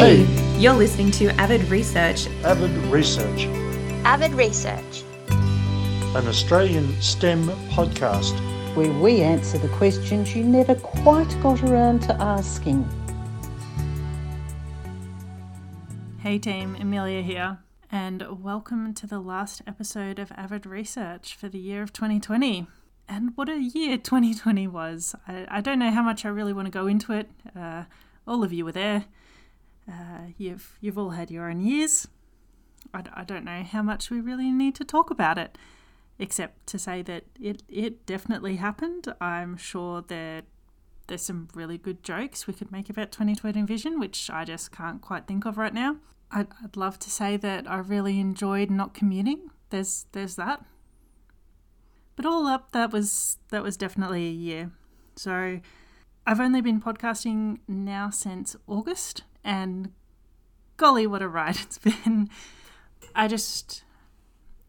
Hey, 0.00 0.24
you're 0.58 0.72
listening 0.72 1.10
to 1.10 1.26
Avid 1.38 1.62
Research. 1.68 2.26
Avid 2.42 2.70
Research, 2.90 3.44
Avid 4.06 4.32
Research. 4.32 5.04
an 5.28 6.26
Australian 6.26 6.98
STEM 7.02 7.48
podcast. 7.68 8.34
where 8.74 8.90
we 8.94 9.20
answer 9.20 9.58
the 9.58 9.68
questions 9.68 10.34
you 10.34 10.42
never 10.42 10.74
quite 10.74 11.28
got 11.42 11.62
around 11.64 12.00
to 12.04 12.14
asking. 12.14 12.88
Hey 16.20 16.38
team, 16.38 16.78
Amelia 16.80 17.20
here, 17.20 17.58
and 17.92 18.42
welcome 18.42 18.94
to 18.94 19.06
the 19.06 19.20
last 19.20 19.60
episode 19.66 20.18
of 20.18 20.32
Avid 20.32 20.64
Research 20.64 21.36
for 21.36 21.50
the 21.50 21.58
year 21.58 21.82
of 21.82 21.92
2020. 21.92 22.66
And 23.06 23.32
what 23.34 23.50
a 23.50 23.60
year 23.60 23.98
2020 23.98 24.66
was. 24.66 25.14
I, 25.28 25.46
I 25.50 25.60
don't 25.60 25.78
know 25.78 25.90
how 25.90 26.02
much 26.02 26.24
I 26.24 26.30
really 26.30 26.54
want 26.54 26.64
to 26.64 26.72
go 26.72 26.86
into 26.86 27.12
it. 27.12 27.28
Uh, 27.54 27.84
all 28.26 28.42
of 28.42 28.50
you 28.50 28.64
were 28.64 28.72
there. 28.72 29.04
Uh, 29.90 30.28
you've 30.38 30.78
you've 30.80 30.98
all 30.98 31.10
had 31.10 31.30
your 31.30 31.50
own 31.50 31.60
years. 31.60 32.06
I, 32.92 33.24
don't 33.24 33.44
know 33.44 33.62
how 33.62 33.82
much 33.82 34.10
we 34.10 34.20
really 34.20 34.50
need 34.50 34.74
to 34.76 34.84
talk 34.84 35.10
about 35.10 35.38
it, 35.38 35.56
except 36.18 36.66
to 36.68 36.78
say 36.78 37.02
that 37.02 37.24
it 37.40 37.62
it 37.68 38.06
definitely 38.06 38.56
happened. 38.56 39.12
I'm 39.20 39.56
sure 39.56 40.02
that 40.02 40.44
there's 41.06 41.22
some 41.22 41.48
really 41.54 41.76
good 41.76 42.02
jokes 42.02 42.46
we 42.46 42.54
could 42.54 42.72
make 42.72 42.88
about 42.88 43.12
2020 43.12 43.62
vision, 43.62 43.98
which 43.98 44.30
I 44.30 44.44
just 44.44 44.72
can't 44.72 45.00
quite 45.00 45.26
think 45.26 45.44
of 45.44 45.58
right 45.58 45.74
now. 45.74 45.96
I'd, 46.30 46.46
I'd 46.62 46.76
love 46.76 46.98
to 47.00 47.10
say 47.10 47.36
that 47.36 47.68
I 47.68 47.78
really 47.78 48.20
enjoyed 48.20 48.70
not 48.70 48.94
commuting. 48.94 49.50
There's 49.70 50.06
there's 50.12 50.36
that. 50.36 50.64
But 52.16 52.26
all 52.26 52.46
up, 52.46 52.72
that 52.72 52.92
was 52.92 53.38
that 53.50 53.62
was 53.62 53.76
definitely 53.76 54.26
a 54.28 54.32
year. 54.32 54.70
So 55.16 55.60
I've 56.26 56.40
only 56.40 56.60
been 56.60 56.80
podcasting 56.80 57.58
now 57.66 58.10
since 58.10 58.56
August, 58.66 59.24
and 59.44 59.92
golly, 60.76 61.06
what 61.06 61.22
a 61.22 61.28
ride 61.28 61.56
it's 61.56 61.78
been. 62.04 62.28
I 63.14 63.28
just 63.28 63.84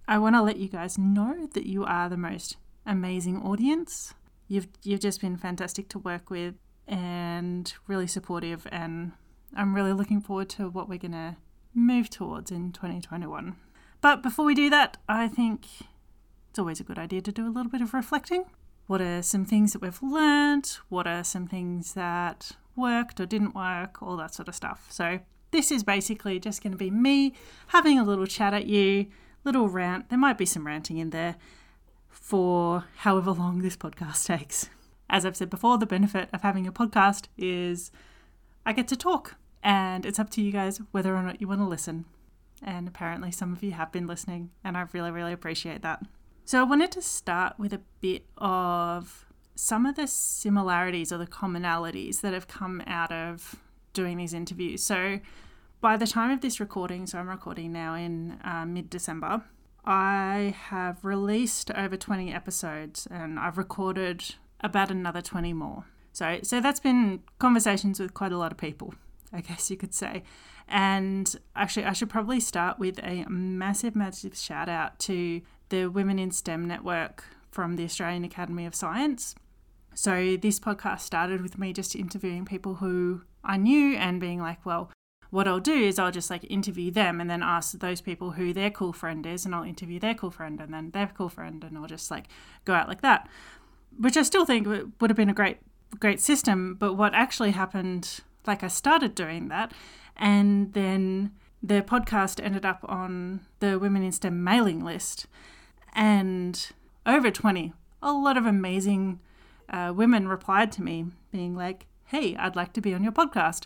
I 0.07 0.17
want 0.17 0.35
to 0.35 0.41
let 0.41 0.57
you 0.57 0.67
guys 0.67 0.97
know 0.97 1.47
that 1.53 1.65
you 1.65 1.85
are 1.85 2.09
the 2.09 2.17
most 2.17 2.57
amazing 2.85 3.41
audience. 3.41 4.13
You've 4.47 4.67
you've 4.83 4.99
just 4.99 5.21
been 5.21 5.37
fantastic 5.37 5.87
to 5.89 5.99
work 5.99 6.29
with 6.29 6.55
and 6.87 7.73
really 7.87 8.07
supportive 8.07 8.67
and 8.71 9.13
I'm 9.55 9.75
really 9.75 9.93
looking 9.93 10.21
forward 10.21 10.49
to 10.49 10.69
what 10.69 10.89
we're 10.89 10.97
going 10.97 11.11
to 11.11 11.37
move 11.73 12.09
towards 12.09 12.51
in 12.51 12.71
2021. 12.71 13.55
But 14.01 14.23
before 14.23 14.45
we 14.45 14.55
do 14.55 14.69
that, 14.69 14.97
I 15.07 15.27
think 15.27 15.65
it's 16.49 16.59
always 16.59 16.79
a 16.79 16.83
good 16.83 16.97
idea 16.97 17.21
to 17.21 17.31
do 17.31 17.47
a 17.47 17.51
little 17.51 17.71
bit 17.71 17.81
of 17.81 17.93
reflecting. 17.93 18.45
What 18.87 19.01
are 19.01 19.21
some 19.21 19.45
things 19.45 19.73
that 19.73 19.81
we've 19.81 20.01
learned? 20.01 20.77
What 20.89 21.07
are 21.07 21.23
some 21.23 21.47
things 21.47 21.93
that 21.93 22.51
worked 22.75 23.19
or 23.19 23.25
didn't 23.25 23.55
work? 23.55 24.01
All 24.01 24.17
that 24.17 24.33
sort 24.33 24.47
of 24.47 24.55
stuff. 24.55 24.87
So, 24.89 25.19
this 25.51 25.71
is 25.71 25.83
basically 25.83 26.39
just 26.39 26.63
going 26.63 26.71
to 26.71 26.77
be 26.77 26.89
me 26.89 27.33
having 27.67 27.99
a 27.99 28.03
little 28.03 28.25
chat 28.25 28.53
at 28.53 28.67
you, 28.67 29.07
little 29.43 29.67
rant. 29.67 30.09
There 30.09 30.17
might 30.17 30.37
be 30.37 30.45
some 30.45 30.65
ranting 30.65 30.97
in 30.97 31.09
there 31.09 31.35
for 32.09 32.85
however 32.97 33.31
long 33.31 33.61
this 33.61 33.77
podcast 33.77 34.25
takes. 34.39 34.69
As 35.09 35.25
I've 35.25 35.35
said 35.35 35.49
before, 35.49 35.77
the 35.77 35.85
benefit 35.85 36.29
of 36.31 36.41
having 36.41 36.65
a 36.65 36.71
podcast 36.71 37.27
is 37.37 37.91
I 38.65 38.73
get 38.73 38.87
to 38.89 38.95
talk, 38.95 39.35
and 39.61 40.05
it's 40.05 40.19
up 40.19 40.29
to 40.31 40.41
you 40.41 40.51
guys 40.51 40.79
whether 40.91 41.15
or 41.15 41.21
not 41.21 41.41
you 41.41 41.47
want 41.47 41.59
to 41.59 41.65
listen. 41.65 42.05
And 42.63 42.87
apparently, 42.87 43.31
some 43.31 43.51
of 43.51 43.63
you 43.63 43.71
have 43.71 43.91
been 43.91 44.07
listening, 44.07 44.51
and 44.63 44.77
I 44.77 44.85
really, 44.93 45.11
really 45.11 45.33
appreciate 45.33 45.81
that. 45.81 46.03
So, 46.45 46.59
I 46.59 46.63
wanted 46.63 46.91
to 46.93 47.01
start 47.01 47.57
with 47.57 47.73
a 47.73 47.81
bit 47.99 48.25
of 48.37 49.25
some 49.61 49.85
of 49.85 49.95
the 49.95 50.07
similarities 50.07 51.13
or 51.13 51.19
the 51.19 51.27
commonalities 51.27 52.21
that 52.21 52.33
have 52.33 52.47
come 52.47 52.81
out 52.87 53.11
of 53.11 53.57
doing 53.93 54.17
these 54.17 54.33
interviews. 54.33 54.81
So, 54.81 55.19
by 55.81 55.97
the 55.97 56.07
time 56.07 56.31
of 56.31 56.41
this 56.41 56.59
recording, 56.59 57.05
so 57.05 57.19
I'm 57.19 57.29
recording 57.29 57.71
now 57.71 57.93
in 57.93 58.39
uh, 58.43 58.65
mid 58.65 58.89
December, 58.89 59.43
I 59.85 60.55
have 60.69 61.05
released 61.05 61.69
over 61.71 61.95
20 61.95 62.33
episodes 62.33 63.07
and 63.11 63.37
I've 63.37 63.59
recorded 63.59 64.33
about 64.61 64.89
another 64.89 65.21
20 65.21 65.53
more. 65.53 65.85
So, 66.11 66.39
so 66.41 66.59
that's 66.59 66.79
been 66.79 67.21
conversations 67.37 67.99
with 67.99 68.15
quite 68.15 68.31
a 68.31 68.39
lot 68.39 68.51
of 68.51 68.57
people, 68.57 68.95
I 69.31 69.41
guess 69.41 69.69
you 69.69 69.77
could 69.77 69.93
say. 69.93 70.23
And 70.67 71.35
actually, 71.55 71.85
I 71.85 71.93
should 71.93 72.09
probably 72.09 72.39
start 72.39 72.79
with 72.79 72.99
a 73.03 73.25
massive, 73.29 73.95
massive 73.95 74.35
shout 74.35 74.69
out 74.69 74.97
to 75.01 75.41
the 75.69 75.85
Women 75.85 76.17
in 76.17 76.31
STEM 76.31 76.67
network 76.67 77.25
from 77.51 77.75
the 77.75 77.83
Australian 77.83 78.23
Academy 78.23 78.65
of 78.65 78.73
Science. 78.73 79.35
So, 79.93 80.37
this 80.37 80.59
podcast 80.59 81.01
started 81.01 81.41
with 81.41 81.57
me 81.57 81.73
just 81.73 81.95
interviewing 81.95 82.45
people 82.45 82.75
who 82.75 83.21
I 83.43 83.57
knew 83.57 83.95
and 83.95 84.21
being 84.21 84.39
like, 84.39 84.65
well, 84.65 84.89
what 85.31 85.47
I'll 85.47 85.59
do 85.59 85.73
is 85.73 85.97
I'll 85.97 86.11
just 86.11 86.29
like 86.29 86.45
interview 86.49 86.91
them 86.91 87.19
and 87.19 87.29
then 87.29 87.41
ask 87.41 87.79
those 87.79 88.01
people 88.01 88.31
who 88.31 88.53
their 88.53 88.69
cool 88.69 88.93
friend 88.93 89.25
is, 89.25 89.45
and 89.45 89.55
I'll 89.55 89.63
interview 89.63 89.99
their 89.99 90.13
cool 90.13 90.31
friend 90.31 90.59
and 90.61 90.73
then 90.73 90.91
their 90.91 91.11
cool 91.17 91.29
friend, 91.29 91.63
and 91.63 91.77
I'll 91.77 91.87
just 91.87 92.11
like 92.11 92.25
go 92.65 92.73
out 92.73 92.87
like 92.87 93.01
that, 93.01 93.27
which 93.97 94.17
I 94.17 94.23
still 94.23 94.45
think 94.45 94.67
would 94.67 95.09
have 95.09 95.17
been 95.17 95.29
a 95.29 95.33
great, 95.33 95.57
great 95.99 96.19
system. 96.19 96.75
But 96.75 96.93
what 96.93 97.13
actually 97.13 97.51
happened, 97.51 98.19
like 98.45 98.63
I 98.63 98.67
started 98.67 99.15
doing 99.15 99.47
that, 99.47 99.73
and 100.17 100.73
then 100.73 101.31
the 101.63 101.81
podcast 101.81 102.43
ended 102.43 102.65
up 102.65 102.79
on 102.83 103.41
the 103.59 103.79
Women 103.79 104.03
in 104.03 104.11
STEM 104.11 104.43
mailing 104.43 104.83
list, 104.83 105.27
and 105.93 106.71
over 107.05 107.31
20, 107.31 107.73
a 108.01 108.11
lot 108.11 108.37
of 108.37 108.45
amazing 108.45 109.19
uh, 109.71 109.93
women 109.95 110.27
replied 110.27 110.71
to 110.73 110.83
me 110.83 111.05
being 111.31 111.55
like, 111.55 111.87
hey, 112.05 112.35
I'd 112.35 112.55
like 112.55 112.73
to 112.73 112.81
be 112.81 112.93
on 112.93 113.03
your 113.03 113.13
podcast. 113.13 113.65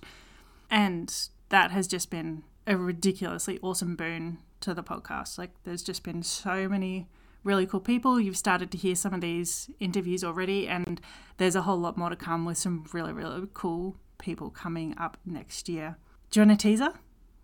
And 0.70 1.14
that 1.50 1.72
has 1.72 1.88
just 1.88 2.10
been 2.10 2.44
a 2.68 2.78
ridiculously 2.78 3.60
awesome 3.62 3.96
boon 3.96 4.38
to 4.62 4.74
the 4.74 4.84
podcast. 4.84 5.38
Like, 5.38 5.52
there's 5.64 5.84
just 5.84 6.04
been 6.04 6.24
so 6.24 6.70
many 6.70 7.08
really 7.44 7.66
cool 7.66 7.80
people. 7.80 8.20
You've 8.20 8.38
started 8.38 8.72
to 8.72 8.78
hear 8.78 8.96
some 8.96 9.14
of 9.14 9.22
these 9.22 9.70
interviews 9.80 10.24
already, 10.24 10.68
and 10.68 11.02
there's 11.38 11.56
a 11.56 11.64
whole 11.64 11.78
lot 11.78 11.98
more 11.98 12.10
to 12.10 12.16
come 12.16 12.46
with 12.46 12.58
some 12.58 12.86
really, 12.94 13.14
really 13.14 13.48
cool 13.54 13.98
people 14.18 14.50
coming 14.50 14.96
up 14.98 15.18
next 15.26 15.70
year. 15.70 15.98
Do 16.32 16.40
you 16.40 16.46
want 16.46 16.60
a 16.60 16.62
teaser? 16.62 16.94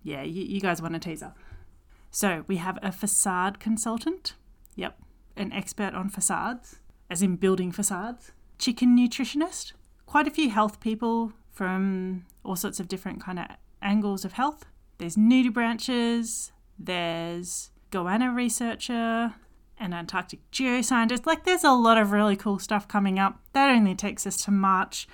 Yeah, 0.03 0.23
you, 0.23 0.43
you 0.43 0.59
guys 0.59 0.81
want 0.81 0.95
a 0.95 0.99
teaser. 0.99 1.33
So, 2.09 2.43
we 2.47 2.57
have 2.57 2.77
a 2.81 2.91
facade 2.91 3.59
consultant. 3.59 4.33
Yep, 4.75 4.99
an 5.37 5.51
expert 5.53 5.93
on 5.93 6.09
facades, 6.09 6.77
as 7.09 7.21
in 7.21 7.35
building 7.35 7.71
facades. 7.71 8.31
Chicken 8.61 8.95
nutritionist. 8.95 9.73
Quite 10.05 10.27
a 10.27 10.29
few 10.29 10.51
health 10.51 10.79
people 10.79 11.33
from 11.51 12.27
all 12.45 12.55
sorts 12.55 12.79
of 12.79 12.87
different 12.87 13.19
kind 13.19 13.39
of 13.39 13.47
angles 13.81 14.23
of 14.23 14.33
health. 14.33 14.65
There's 14.99 15.15
nudibranchs, 15.15 16.51
there's 16.77 17.71
goanna 17.91 18.31
researcher, 18.35 19.33
an 19.79 19.93
Antarctic 19.93 20.39
geoscientist. 20.51 21.25
Like, 21.25 21.43
there's 21.43 21.63
a 21.63 21.71
lot 21.71 21.97
of 21.97 22.11
really 22.11 22.35
cool 22.35 22.59
stuff 22.59 22.87
coming 22.87 23.17
up. 23.17 23.39
That 23.53 23.71
only 23.71 23.95
takes 23.95 24.27
us 24.27 24.37
to 24.43 24.51
March. 24.51 25.07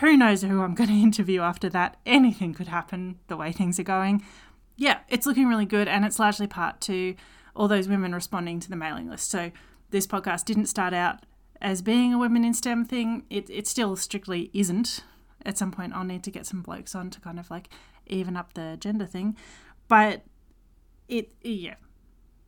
Who 0.00 0.16
knows 0.16 0.40
who 0.40 0.62
I'm 0.62 0.74
going 0.74 0.88
to 0.88 0.94
interview 0.94 1.42
after 1.42 1.68
that? 1.68 1.98
Anything 2.06 2.54
could 2.54 2.68
happen 2.68 3.18
the 3.28 3.36
way 3.36 3.52
things 3.52 3.78
are 3.78 3.82
going. 3.82 4.24
Yeah, 4.76 5.00
it's 5.10 5.26
looking 5.26 5.48
really 5.48 5.66
good, 5.66 5.86
and 5.86 6.06
it's 6.06 6.18
largely 6.18 6.46
part 6.46 6.80
to 6.82 7.14
all 7.54 7.68
those 7.68 7.88
women 7.88 8.14
responding 8.14 8.58
to 8.60 8.70
the 8.70 8.76
mailing 8.76 9.10
list. 9.10 9.30
So, 9.30 9.50
this 9.90 10.06
podcast 10.06 10.46
didn't 10.46 10.66
start 10.66 10.94
out 10.94 11.26
as 11.60 11.82
being 11.82 12.14
a 12.14 12.18
women 12.18 12.44
in 12.44 12.54
STEM 12.54 12.84
thing. 12.84 13.24
It, 13.30 13.48
it 13.50 13.66
still 13.66 13.96
strictly 13.96 14.50
isn't. 14.52 15.04
At 15.44 15.58
some 15.58 15.70
point, 15.70 15.94
I'll 15.94 16.04
need 16.04 16.22
to 16.24 16.30
get 16.30 16.46
some 16.46 16.62
blokes 16.62 16.94
on 16.94 17.10
to 17.10 17.20
kind 17.20 17.38
of 17.38 17.50
like 17.50 17.68
even 18.06 18.36
up 18.36 18.54
the 18.54 18.76
gender 18.78 19.06
thing. 19.06 19.36
But 19.88 20.22
it, 21.08 21.32
yeah, 21.42 21.76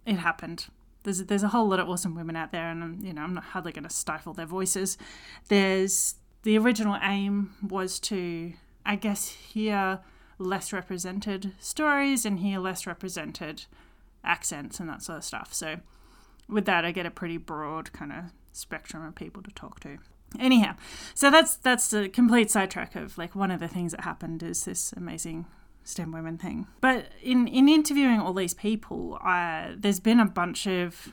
it 0.07 0.17
happened. 0.17 0.67
There's 1.05 1.25
there's 1.25 1.43
a 1.43 1.49
whole 1.49 1.69
lot 1.69 1.81
of 1.81 1.89
awesome 1.89 2.15
women 2.15 2.37
out 2.37 2.53
there, 2.53 2.71
and 2.71 2.85
I'm, 2.85 3.01
you 3.03 3.13
know 3.13 3.23
I'm 3.23 3.35
not 3.35 3.45
hardly 3.45 3.73
going 3.73 3.85
to 3.85 3.91
stifle 3.91 4.35
their 4.35 4.47
voices. 4.47 4.97
There's 5.49 6.15
the 6.43 6.59
original 6.59 6.99
aim 7.03 7.55
was 7.63 7.99
to, 8.01 8.53
I 8.85 8.97
guess, 8.97 9.29
hear 9.29 10.01
less 10.39 10.73
represented 10.73 11.53
stories 11.59 12.25
and 12.25 12.41
hear 12.41 12.59
less 12.59 12.87
represented 12.87 13.65
accents 14.25 14.81
and 14.81 14.89
that 14.89 15.03
sort 15.03 15.19
of 15.19 15.25
stuff. 15.25 15.55
So 15.55 15.77
with 16.49 16.65
that, 16.67 16.85
I 16.85 16.93
get 16.93 17.07
a 17.07 17.11
pretty 17.11 17.37
broad 17.37 17.93
kind 17.93 18.13
of 18.13 18.25
spectrum 18.53 19.05
of 19.05 19.15
people 19.15 19.43
to 19.43 19.51
talk 19.51 19.81
to. 19.81 19.99
Anyhow, 20.39 20.77
so 21.15 21.31
that's 21.31 21.57
that's 21.57 21.93
a 21.93 22.09
complete 22.09 22.51
sidetrack 22.51 22.97
of 22.97 23.19
like 23.19 23.35
one 23.35 23.51
of 23.51 23.61
the 23.61 23.69
things 23.69 23.93
that 23.93 24.03
happened 24.03 24.43
is 24.43 24.65
this 24.65 24.93
amazing 24.95 25.47
STEM 25.85 26.13
women 26.13 26.39
thing. 26.39 26.67
But 26.81 27.07
in 27.23 27.47
in 27.49 27.69
interviewing 27.69 28.21
all 28.21 28.33
these 28.33 28.55
people, 28.55 29.19
there's 29.77 30.01
been 30.01 30.21
a 30.21 30.27
bunch 30.27 30.67
of 30.67 31.13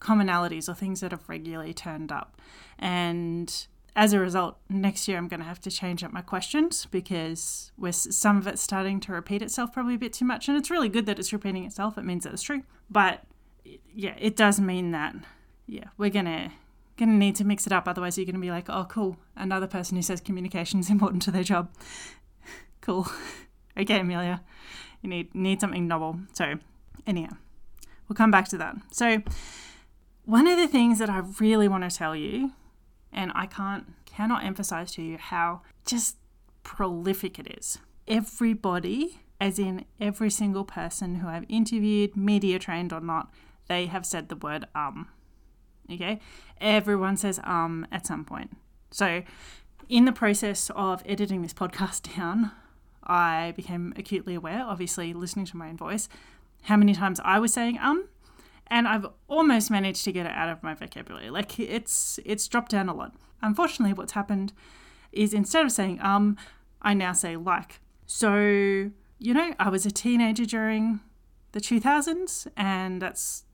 commonalities 0.00 0.68
or 0.68 0.74
things 0.74 1.00
that 1.00 1.10
have 1.10 1.28
regularly 1.28 1.74
turned 1.74 2.10
up, 2.10 2.40
and 2.78 3.66
as 3.96 4.12
a 4.12 4.20
result, 4.20 4.58
next 4.70 5.08
year 5.08 5.18
I'm 5.18 5.26
going 5.26 5.40
to 5.40 5.46
have 5.46 5.60
to 5.62 5.70
change 5.72 6.04
up 6.04 6.12
my 6.12 6.20
questions 6.20 6.86
because 6.86 7.72
with 7.76 7.96
some 7.96 8.36
of 8.38 8.46
it 8.46 8.58
starting 8.60 9.00
to 9.00 9.12
repeat 9.12 9.42
itself 9.42 9.72
probably 9.72 9.96
a 9.96 9.98
bit 9.98 10.12
too 10.12 10.24
much, 10.24 10.48
and 10.48 10.56
it's 10.56 10.70
really 10.70 10.88
good 10.88 11.04
that 11.06 11.18
it's 11.18 11.32
repeating 11.32 11.64
itself. 11.64 11.98
It 11.98 12.04
means 12.04 12.24
that 12.24 12.32
it's 12.32 12.42
true, 12.42 12.62
but 12.88 13.24
yeah, 13.92 14.14
it 14.18 14.36
does 14.36 14.60
mean 14.60 14.92
that 14.92 15.16
yeah 15.68 15.84
we're 15.96 16.10
gonna 16.10 16.50
gonna 16.98 17.12
need 17.12 17.36
to 17.36 17.44
mix 17.44 17.66
it 17.66 17.72
up. 17.72 17.88
Otherwise, 17.88 18.18
you're 18.18 18.26
gonna 18.26 18.38
be 18.38 18.50
like, 18.50 18.68
oh, 18.68 18.84
cool, 18.84 19.16
another 19.36 19.66
person 19.66 19.96
who 19.96 20.02
says 20.02 20.20
communication 20.20 20.80
is 20.80 20.90
important 20.96 21.22
to 21.22 21.30
their 21.30 21.44
job. 21.44 21.70
cool. 22.80 23.08
okay, 23.78 24.00
Amelia, 24.00 24.42
you 25.00 25.08
need 25.08 25.34
need 25.34 25.60
something 25.60 25.86
novel. 25.88 26.20
So, 26.34 26.54
anyhow, 27.06 27.36
we'll 28.08 28.16
come 28.16 28.30
back 28.30 28.48
to 28.48 28.58
that. 28.58 28.76
So, 28.90 29.22
one 30.24 30.46
of 30.46 30.58
the 30.58 30.68
things 30.68 30.98
that 30.98 31.08
I 31.08 31.22
really 31.40 31.68
want 31.68 31.88
to 31.88 31.96
tell 31.96 32.14
you, 32.14 32.52
and 33.12 33.32
I 33.34 33.46
can't 33.46 33.94
cannot 34.04 34.44
emphasize 34.44 34.92
to 34.92 35.02
you 35.02 35.16
how 35.16 35.62
just 35.86 36.16
prolific 36.64 37.38
it 37.38 37.56
is. 37.58 37.78
Everybody, 38.08 39.20
as 39.40 39.58
in 39.58 39.84
every 40.00 40.30
single 40.30 40.64
person 40.64 41.16
who 41.16 41.28
I've 41.28 41.44
interviewed, 41.48 42.16
media 42.16 42.58
trained 42.58 42.92
or 42.92 43.00
not, 43.00 43.32
they 43.68 43.86
have 43.86 44.04
said 44.04 44.28
the 44.28 44.36
word 44.36 44.66
um. 44.74 45.08
Okay? 45.92 46.20
Everyone 46.60 47.16
says 47.16 47.40
um 47.44 47.86
at 47.90 48.06
some 48.06 48.24
point. 48.24 48.56
So, 48.90 49.22
in 49.88 50.04
the 50.04 50.12
process 50.12 50.70
of 50.74 51.02
editing 51.06 51.42
this 51.42 51.54
podcast 51.54 52.14
down, 52.16 52.52
I 53.04 53.52
became 53.56 53.94
acutely 53.96 54.34
aware, 54.34 54.62
obviously 54.64 55.12
listening 55.14 55.46
to 55.46 55.56
my 55.56 55.68
own 55.68 55.76
voice, 55.76 56.08
how 56.62 56.76
many 56.76 56.94
times 56.94 57.20
I 57.24 57.38
was 57.38 57.52
saying 57.52 57.78
um, 57.80 58.08
and 58.66 58.86
I've 58.86 59.06
almost 59.28 59.70
managed 59.70 60.04
to 60.04 60.12
get 60.12 60.26
it 60.26 60.32
out 60.32 60.48
of 60.48 60.62
my 60.62 60.74
vocabulary. 60.74 61.30
Like 61.30 61.58
it's 61.58 62.20
it's 62.24 62.46
dropped 62.46 62.70
down 62.70 62.88
a 62.88 62.94
lot. 62.94 63.14
Unfortunately, 63.40 63.94
what's 63.94 64.12
happened 64.12 64.52
is 65.12 65.32
instead 65.32 65.64
of 65.64 65.72
saying 65.72 66.00
um, 66.02 66.36
I 66.82 66.94
now 66.94 67.12
say 67.12 67.36
like. 67.36 67.80
So, 68.06 68.36
you 69.18 69.34
know, 69.34 69.54
I 69.58 69.68
was 69.68 69.84
a 69.84 69.90
teenager 69.90 70.46
during 70.46 71.00
the 71.52 71.60
2000s 71.60 72.46
and 72.56 73.02
that's 73.02 73.44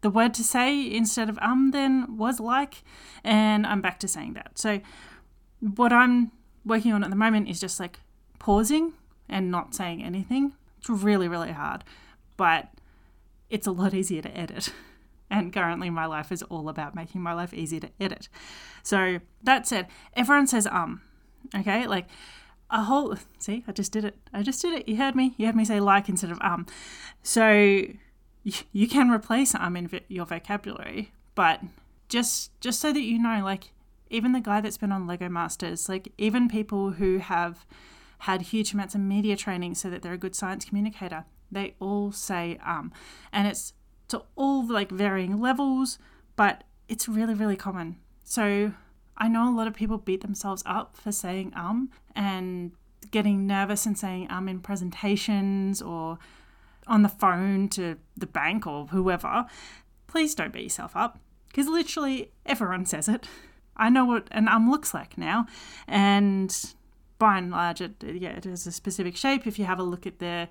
the 0.00 0.10
word 0.10 0.34
to 0.34 0.44
say 0.44 0.94
instead 0.94 1.28
of 1.28 1.38
um 1.40 1.70
then 1.70 2.16
was 2.16 2.40
like 2.40 2.82
and 3.24 3.66
I'm 3.66 3.80
back 3.80 3.98
to 4.00 4.08
saying 4.08 4.34
that. 4.34 4.58
So 4.58 4.80
what 5.60 5.92
I'm 5.92 6.32
working 6.64 6.92
on 6.92 7.02
at 7.04 7.10
the 7.10 7.16
moment 7.16 7.48
is 7.48 7.60
just 7.60 7.80
like 7.80 8.00
pausing 8.38 8.92
and 9.28 9.50
not 9.50 9.74
saying 9.74 10.02
anything. 10.02 10.52
It's 10.78 10.88
really 10.88 11.28
really 11.28 11.52
hard, 11.52 11.84
but 12.36 12.68
it's 13.50 13.66
a 13.66 13.72
lot 13.72 13.94
easier 13.94 14.22
to 14.22 14.36
edit. 14.36 14.72
And 15.28 15.52
currently 15.52 15.90
my 15.90 16.06
life 16.06 16.30
is 16.30 16.42
all 16.44 16.68
about 16.68 16.94
making 16.94 17.20
my 17.20 17.32
life 17.32 17.52
easy 17.52 17.80
to 17.80 17.90
edit. 17.98 18.28
So 18.82 19.18
that 19.42 19.66
said, 19.66 19.88
everyone 20.14 20.46
says 20.46 20.66
um. 20.68 21.02
Okay? 21.54 21.86
Like 21.86 22.06
a 22.70 22.82
whole 22.84 23.16
see, 23.38 23.64
I 23.66 23.72
just 23.72 23.92
did 23.92 24.04
it. 24.04 24.16
I 24.32 24.42
just 24.42 24.62
did 24.62 24.72
it. 24.74 24.88
You 24.88 24.96
heard 24.96 25.14
me. 25.14 25.34
You 25.36 25.46
heard 25.46 25.56
me 25.56 25.64
say 25.64 25.80
like 25.80 26.08
instead 26.08 26.30
of 26.30 26.38
um. 26.42 26.66
So 27.22 27.82
you 28.72 28.86
can 28.86 29.10
replace 29.10 29.54
um 29.54 29.76
in 29.76 29.90
your 30.08 30.26
vocabulary, 30.26 31.12
but 31.34 31.60
just 32.08 32.58
just 32.60 32.80
so 32.80 32.92
that 32.92 33.02
you 33.02 33.20
know, 33.20 33.42
like 33.42 33.72
even 34.08 34.32
the 34.32 34.40
guy 34.40 34.60
that's 34.60 34.78
been 34.78 34.92
on 34.92 35.06
Lego 35.06 35.28
Masters, 35.28 35.88
like 35.88 36.12
even 36.16 36.48
people 36.48 36.92
who 36.92 37.18
have 37.18 37.66
had 38.20 38.42
huge 38.42 38.72
amounts 38.72 38.94
of 38.94 39.00
media 39.00 39.36
training 39.36 39.74
so 39.74 39.90
that 39.90 40.02
they're 40.02 40.12
a 40.12 40.18
good 40.18 40.34
science 40.34 40.64
communicator, 40.64 41.24
they 41.50 41.74
all 41.80 42.12
say 42.12 42.58
um, 42.64 42.92
and 43.32 43.46
it's 43.48 43.72
to 44.08 44.22
all 44.36 44.66
like 44.66 44.90
varying 44.90 45.40
levels, 45.40 45.98
but 46.36 46.64
it's 46.88 47.08
really 47.08 47.34
really 47.34 47.56
common. 47.56 47.96
So 48.22 48.72
I 49.16 49.28
know 49.28 49.48
a 49.48 49.56
lot 49.56 49.66
of 49.66 49.74
people 49.74 49.98
beat 49.98 50.20
themselves 50.20 50.62
up 50.66 50.96
for 50.96 51.10
saying 51.10 51.52
um 51.56 51.90
and 52.14 52.72
getting 53.10 53.46
nervous 53.46 53.86
and 53.86 53.98
saying 53.98 54.28
um 54.30 54.48
in 54.48 54.60
presentations 54.60 55.82
or 55.82 56.18
on 56.86 57.02
the 57.02 57.08
phone 57.08 57.68
to 57.70 57.96
the 58.16 58.26
bank 58.26 58.66
or 58.66 58.86
whoever, 58.86 59.46
please 60.06 60.34
don't 60.34 60.52
beat 60.52 60.62
yourself 60.62 60.96
up 60.96 61.18
because 61.48 61.68
literally 61.68 62.32
everyone 62.44 62.86
says 62.86 63.08
it. 63.08 63.26
I 63.76 63.90
know 63.90 64.04
what 64.04 64.28
an 64.30 64.48
um 64.48 64.70
looks 64.70 64.94
like 64.94 65.18
now, 65.18 65.46
and 65.86 66.74
by 67.18 67.38
and 67.38 67.50
large, 67.50 67.80
it 67.80 68.02
yeah, 68.02 68.30
it 68.30 68.44
has 68.44 68.66
a 68.66 68.72
specific 68.72 69.16
shape. 69.16 69.46
If 69.46 69.58
you 69.58 69.64
have 69.64 69.78
a 69.78 69.82
look 69.82 70.06
at 70.06 70.18
the 70.18 70.48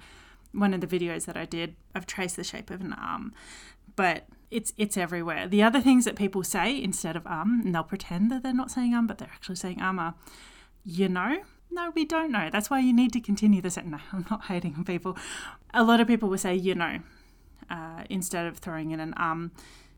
one 0.51 0.73
of 0.73 0.81
the 0.81 0.87
videos 0.87 1.25
that 1.25 1.37
I 1.37 1.45
did, 1.45 1.75
I've 1.93 2.07
traced 2.07 2.35
the 2.35 2.43
shape 2.43 2.69
of 2.69 2.81
an 2.81 2.93
arm, 2.93 3.33
but 3.95 4.25
it's 4.51 4.73
it's 4.77 4.97
everywhere. 4.97 5.47
The 5.47 5.63
other 5.63 5.81
things 5.81 6.05
that 6.05 6.15
people 6.15 6.43
say 6.43 6.81
instead 6.81 7.15
of 7.15 7.25
um, 7.27 7.61
and 7.65 7.73
they'll 7.73 7.83
pretend 7.83 8.31
that 8.31 8.43
they're 8.43 8.53
not 8.53 8.71
saying 8.71 8.93
um, 8.93 9.07
but 9.07 9.17
they're 9.17 9.31
actually 9.33 9.55
saying 9.55 9.81
um, 9.81 9.99
are, 9.99 10.15
you 10.83 11.09
know, 11.09 11.41
no, 11.71 11.91
we 11.95 12.05
don't 12.05 12.31
know. 12.31 12.49
That's 12.51 12.69
why 12.69 12.79
you 12.79 12.93
need 12.93 13.13
to 13.13 13.19
continue 13.19 13.61
the 13.61 13.69
set. 13.69 13.85
No, 13.85 13.99
I'm 14.13 14.25
not 14.29 14.45
hating 14.45 14.83
people. 14.85 15.17
A 15.73 15.83
lot 15.83 15.99
of 15.99 16.07
people 16.07 16.29
will 16.29 16.37
say, 16.37 16.55
you 16.55 16.75
know, 16.75 16.99
uh, 17.69 18.03
instead 18.09 18.45
of 18.47 18.57
throwing 18.57 18.91
in 18.91 18.99
an 18.99 19.13
um. 19.17 19.51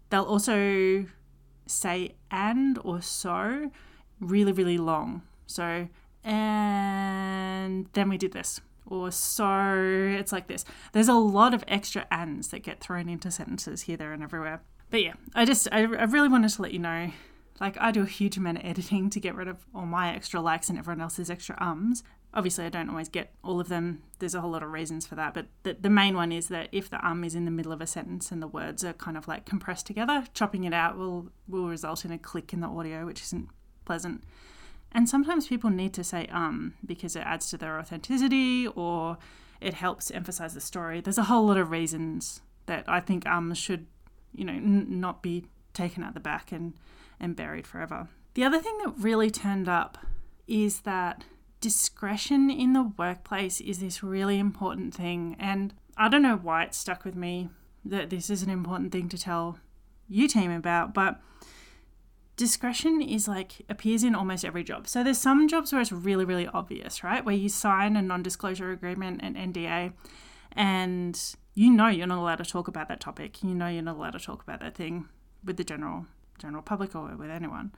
They'll 0.09 0.23
also 0.23 1.05
say 1.65 2.15
and 2.31 2.79
or 2.83 3.01
so 3.01 3.71
really, 4.19 4.51
really 4.51 4.77
long. 4.77 5.21
So, 5.45 5.89
and 6.23 7.87
then 7.93 8.09
we 8.09 8.17
did 8.17 8.31
this. 8.31 8.61
Or 8.85 9.11
so 9.11 10.15
it's 10.17 10.31
like 10.31 10.47
this. 10.47 10.63
There's 10.93 11.09
a 11.09 11.13
lot 11.13 11.53
of 11.53 11.63
extra 11.67 12.07
ands 12.09 12.47
that 12.49 12.59
get 12.59 12.79
thrown 12.79 13.09
into 13.09 13.29
sentences 13.31 13.81
here, 13.81 13.97
there, 13.97 14.13
and 14.13 14.23
everywhere. 14.23 14.61
But 14.89 15.03
yeah, 15.03 15.13
I 15.35 15.43
just, 15.43 15.67
I, 15.73 15.79
I 15.79 16.05
really 16.05 16.29
wanted 16.29 16.51
to 16.51 16.61
let 16.61 16.71
you 16.71 16.79
know 16.79 17.11
like, 17.59 17.77
I 17.79 17.91
do 17.91 18.03
a 18.03 18.07
huge 18.07 18.37
amount 18.37 18.59
of 18.59 18.65
editing 18.65 19.09
to 19.09 19.19
get 19.19 19.35
rid 19.35 19.47
of 19.47 19.65
all 19.73 19.85
my 19.85 20.13
extra 20.13 20.39
likes 20.39 20.69
and 20.69 20.77
everyone 20.77 21.01
else's 21.01 21.29
extra 21.29 21.57
ums. 21.59 22.03
Obviously, 22.33 22.65
I 22.65 22.69
don't 22.69 22.89
always 22.89 23.09
get 23.09 23.33
all 23.43 23.59
of 23.59 23.69
them. 23.69 24.03
There's 24.19 24.35
a 24.35 24.41
whole 24.41 24.51
lot 24.51 24.61
of 24.61 24.71
reasons 24.71 25.07
for 25.07 25.15
that. 25.15 25.33
But 25.33 25.47
the, 25.63 25.77
the 25.79 25.89
main 25.89 26.15
one 26.15 26.31
is 26.31 26.49
that 26.49 26.67
if 26.71 26.89
the 26.89 27.03
um 27.05 27.23
is 27.23 27.35
in 27.35 27.45
the 27.45 27.51
middle 27.51 27.71
of 27.71 27.81
a 27.81 27.87
sentence 27.87 28.31
and 28.31 28.41
the 28.41 28.47
words 28.47 28.83
are 28.83 28.93
kind 28.93 29.17
of 29.17 29.27
like 29.27 29.45
compressed 29.45 29.87
together, 29.87 30.25
chopping 30.33 30.65
it 30.65 30.73
out 30.73 30.97
will, 30.97 31.31
will 31.47 31.67
result 31.67 32.05
in 32.05 32.11
a 32.11 32.17
click 32.17 32.53
in 32.53 32.59
the 32.59 32.67
audio, 32.67 33.05
which 33.05 33.21
isn't 33.21 33.49
pleasant. 33.85 34.23
And 34.91 35.09
sometimes 35.09 35.47
people 35.47 35.69
need 35.69 35.93
to 35.93 36.03
say 36.03 36.27
um 36.27 36.73
because 36.85 37.15
it 37.15 37.21
adds 37.21 37.49
to 37.49 37.57
their 37.57 37.79
authenticity 37.79 38.67
or 38.67 39.17
it 39.59 39.73
helps 39.73 40.11
emphasize 40.11 40.53
the 40.53 40.61
story. 40.61 41.01
There's 41.01 41.17
a 41.17 41.23
whole 41.23 41.47
lot 41.47 41.57
of 41.57 41.71
reasons 41.71 42.41
that 42.67 42.83
I 42.87 42.99
think 42.99 43.25
um 43.25 43.53
should, 43.53 43.87
you 44.35 44.45
know, 44.45 44.53
n- 44.53 44.99
not 44.99 45.23
be 45.23 45.45
taken 45.77 46.03
out 46.03 46.13
the 46.13 46.19
back 46.19 46.51
and 46.51 46.73
and 47.19 47.35
buried 47.35 47.65
forever. 47.65 48.07
The 48.33 48.43
other 48.43 48.59
thing 48.59 48.77
that 48.83 48.93
really 48.97 49.31
turned 49.31 49.67
up 49.67 49.97
is 50.47 50.81
that 50.81 51.23
discretion 51.59 52.49
in 52.49 52.73
the 52.73 52.91
workplace 52.97 53.59
is 53.59 53.79
this 53.79 54.03
really 54.03 54.37
important 54.37 54.93
thing. 54.93 55.35
And 55.39 55.73
I 55.97 56.07
don't 56.09 56.21
know 56.21 56.37
why 56.37 56.63
it 56.63 56.75
stuck 56.75 57.03
with 57.03 57.15
me 57.15 57.49
that 57.83 58.09
this 58.09 58.29
is 58.29 58.43
an 58.43 58.49
important 58.49 58.91
thing 58.91 59.09
to 59.09 59.17
tell 59.17 59.57
you 60.07 60.27
team 60.27 60.51
about, 60.51 60.93
but 60.93 61.19
discretion 62.35 63.01
is 63.01 63.27
like 63.27 63.65
appears 63.69 64.03
in 64.03 64.13
almost 64.13 64.45
every 64.45 64.63
job. 64.63 64.87
So 64.87 65.03
there's 65.03 65.17
some 65.17 65.47
jobs 65.47 65.73
where 65.73 65.81
it's 65.81 65.91
really, 65.91 66.25
really 66.25 66.47
obvious, 66.47 67.03
right? 67.03 67.25
Where 67.25 67.35
you 67.35 67.49
sign 67.49 67.95
a 67.95 68.01
non 68.01 68.21
disclosure 68.21 68.71
agreement, 68.71 69.21
an 69.23 69.33
NDA, 69.33 69.93
and 70.51 71.19
you 71.55 71.71
know 71.71 71.87
you're 71.87 72.07
not 72.07 72.19
allowed 72.19 72.35
to 72.35 72.45
talk 72.45 72.67
about 72.67 72.87
that 72.89 72.99
topic. 72.99 73.43
You 73.43 73.55
know 73.55 73.67
you're 73.67 73.81
not 73.81 73.95
allowed 73.95 74.11
to 74.11 74.19
talk 74.19 74.43
about 74.43 74.59
that 74.59 74.75
thing 74.75 75.09
with 75.47 75.57
the 75.57 75.63
general 75.63 76.05
general 76.37 76.61
public 76.61 76.95
or 76.95 77.15
with 77.15 77.31
anyone. 77.31 77.71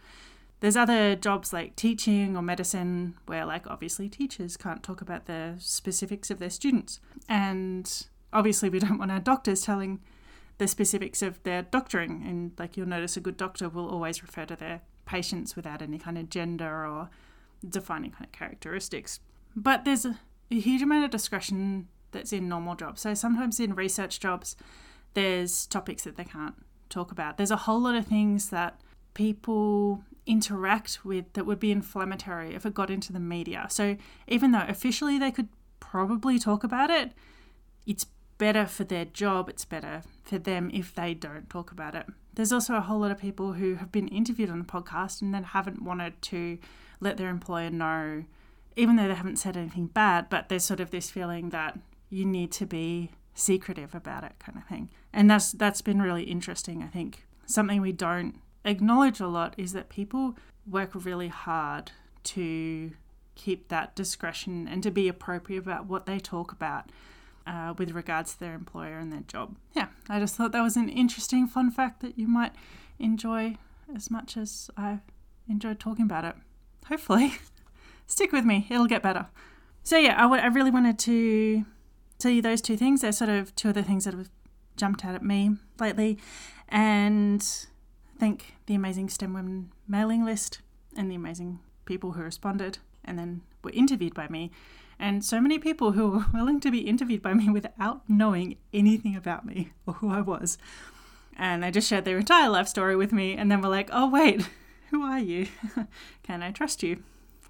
There's 0.60 0.76
other 0.76 1.16
jobs 1.16 1.54
like 1.54 1.78
teaching 1.78 2.36
or 2.36 2.42
medicine 2.42 3.16
where, 3.28 3.46
like, 3.46 3.66
obviously 3.68 4.10
teachers 4.10 4.58
can't 4.58 4.84
talk 4.84 5.00
about 5.00 5.26
the 5.26 5.56
specifics 5.58 6.30
of 6.30 6.40
their 6.40 6.50
students. 6.50 7.00
And 7.30 8.08
obviously, 8.34 8.70
we 8.70 8.80
don't 8.80 8.98
want 8.98 9.12
our 9.12 9.22
doctors 9.22 9.62
telling 9.62 10.02
the 10.58 10.68
specifics 10.68 11.22
of 11.22 11.42
their 11.44 11.62
doctoring. 11.62 12.26
And, 12.28 12.52
like, 12.60 12.76
you'll 12.76 12.90
notice 12.90 13.16
a 13.16 13.22
good 13.22 13.38
doctor 13.38 13.70
will 13.70 13.90
always 13.90 14.22
refer 14.22 14.46
to 14.48 14.58
their 14.58 14.82
patients 15.06 15.56
without 15.56 15.82
any 15.82 15.98
kind 15.98 16.18
of 16.18 16.30
gender 16.30 16.86
or 16.86 17.10
defining 17.68 18.12
kind 18.12 18.26
of 18.26 18.34
characteristics. 18.34 19.22
But 19.56 19.86
there's 19.86 20.04
a, 20.04 20.20
a 20.52 20.60
huge 20.60 20.82
amount 20.82 21.06
of 21.06 21.12
discretion 21.12 21.88
that's 22.12 22.34
in 22.34 22.50
normal 22.50 22.76
jobs. 22.76 23.00
So 23.00 23.14
sometimes 23.14 23.62
in 23.62 23.76
research 23.76 24.20
jobs, 24.20 24.58
there's 25.14 25.66
topics 25.68 26.04
that 26.04 26.18
they 26.18 26.26
can't 26.26 26.56
talk 26.90 27.12
about. 27.12 27.38
There's 27.38 27.52
a 27.52 27.58
whole 27.58 27.80
lot 27.80 27.96
of 27.96 28.08
things 28.08 28.50
that 28.50 28.80
people 29.14 30.04
interact 30.26 31.04
with 31.04 31.34
that 31.34 31.46
would 31.46 31.60
be 31.60 31.72
inflammatory 31.72 32.54
if 32.54 32.66
it 32.66 32.74
got 32.74 32.90
into 32.90 33.12
the 33.12 33.20
media. 33.20 33.68
So 33.70 33.98
even 34.28 34.52
though 34.52 34.66
officially 34.68 35.18
they 35.18 35.32
could 35.32 35.50
probably 35.80 36.38
talk 36.38 36.64
about 36.64 36.90
it, 36.90 37.12
it's 37.86 38.06
better 38.38 38.66
for 38.66 38.84
their 38.84 39.06
job, 39.06 39.50
it's 39.50 39.66
better 39.66 40.04
for 40.24 40.38
them 40.38 40.70
if 40.74 40.94
they 40.94 41.14
don't 41.14 41.50
talk 41.50 41.72
about 41.72 41.96
it. 41.96 42.06
There's 42.34 42.54
also 42.54 42.76
a 42.76 42.82
whole 42.82 43.00
lot 43.00 43.12
of 43.12 43.20
people 43.20 43.54
who 43.54 43.76
have 43.76 43.92
been 43.92 44.08
interviewed 44.08 44.50
on 44.50 44.60
the 44.60 44.66
podcast 44.66 45.22
and 45.22 45.34
then 45.34 45.44
haven't 45.44 45.82
wanted 45.82 46.22
to 46.24 46.58
let 47.00 47.18
their 47.18 47.30
employer 47.30 47.70
know, 47.70 48.24
even 48.76 48.96
though 48.96 49.08
they 49.08 49.16
haven't 49.16 49.38
said 49.40 49.58
anything 49.58 49.88
bad, 49.88 50.30
but 50.30 50.48
there's 50.48 50.64
sort 50.64 50.80
of 50.80 50.92
this 50.92 51.10
feeling 51.10 51.50
that 51.50 51.78
you 52.10 52.26
need 52.26 52.52
to 52.54 52.66
be 52.66 53.12
secretive 53.34 53.96
about 53.96 54.24
it 54.24 54.34
kind 54.40 54.58
of 54.58 54.66
thing. 54.66 54.90
And 55.14 55.30
that's 55.30 55.52
that's 55.52 55.82
been 55.82 56.02
really 56.02 56.24
interesting, 56.24 56.84
I 56.84 56.88
think. 56.88 57.26
Something 57.46 57.82
we 57.82 57.92
don't 57.92 58.36
acknowledge 58.66 59.20
a 59.20 59.28
lot 59.28 59.56
is 59.58 59.74
that 59.74 59.90
people 59.90 60.36
work 60.70 60.92
really 60.94 61.30
hard 61.30 61.92
to 62.24 62.92
keep 63.36 63.70
that 63.70 63.96
discretion 63.96 64.68
and 64.68 64.84
to 64.84 64.92
be 64.92 65.08
appropriate 65.08 65.60
about 65.60 65.88
what 65.88 66.06
they 66.06 66.20
talk 66.20 66.52
about 66.52 66.92
uh, 67.48 67.74
with 67.78 67.92
regards 67.92 68.34
to 68.34 68.40
their 68.40 68.54
employer 68.54 69.00
and 69.00 69.12
their 69.12 69.22
job. 69.22 69.56
Yeah, 69.74 69.88
I 70.10 70.20
just 70.20 70.36
thought 70.36 70.52
that 70.52 70.62
was 70.62 70.76
an 70.78 70.90
interesting 70.90 71.48
fun 71.48 71.72
fact 71.72 72.02
that 72.02 72.20
you 72.20 72.28
might 72.28 72.52
enjoy 73.00 73.58
as 73.96 74.12
much 74.12 74.38
as 74.38 74.70
I 74.78 75.00
enjoyed 75.50 75.80
talking 75.80 76.06
about 76.06 76.26
it. 76.26 76.36
Hopefully. 76.88 77.34
Stick 78.08 78.32
with 78.32 78.46
me, 78.46 78.68
it'll 78.70 78.88
get 78.88 79.02
better. 79.02 79.28
so 79.84 79.98
yeah, 79.98 80.16
I, 80.18 80.24
w- 80.24 80.42
I 80.42 80.48
really 80.48 80.72
wanted 80.72 81.00
to 81.00 81.66
tell 82.18 82.32
you 82.32 82.42
those 82.42 82.62
two 82.62 82.76
things. 82.76 83.02
They're 83.02 83.12
sort 83.12 83.30
of 83.30 83.56
two 83.56 83.70
of 83.70 83.76
the 83.76 83.84
things 83.84 84.06
that 84.06 84.14
have 84.14 84.30
jumped 84.80 85.06
out 85.06 85.16
at 85.16 85.24
me 85.24 85.52
lately, 85.80 86.18
and 86.68 87.46
thank 88.20 88.56
the 88.66 88.76
amazing 88.76 89.10
STEM 89.10 89.34
Women 89.34 89.72
mailing 89.88 90.26
list 90.26 90.62
and 90.96 91.12
the 91.12 91.16
amazing 91.16 91.60
people 91.86 92.14
who 92.14 92.24
responded 92.24 92.80
and 93.04 93.18
then 93.18 93.42
were 93.64 93.72
interviewed 93.72 94.14
by 94.14 94.28
me. 94.28 94.52
And 94.98 95.24
so 95.24 95.40
many 95.40 95.60
people 95.60 95.94
who 95.94 96.10
were 96.10 96.26
willing 96.34 96.60
to 96.62 96.72
be 96.72 96.80
interviewed 96.80 97.22
by 97.22 97.34
me 97.34 97.50
without 97.50 98.02
knowing 98.10 98.58
anything 98.74 99.16
about 99.16 99.46
me 99.46 99.72
or 99.86 99.96
who 99.96 100.10
I 100.10 100.22
was. 100.22 100.58
And 101.38 101.64
they 101.64 101.72
just 101.72 101.88
shared 101.88 102.06
their 102.06 102.18
entire 102.18 102.50
life 102.50 102.68
story 102.68 102.96
with 102.96 103.14
me 103.14 103.34
and 103.34 103.50
then 103.50 103.62
were 103.62 103.70
like, 103.70 103.90
oh, 103.94 104.10
wait, 104.10 104.48
who 104.90 105.04
are 105.04 105.20
you? 105.20 105.48
Can 106.24 106.44
I 106.44 106.52
trust 106.52 106.84
you? 106.84 107.04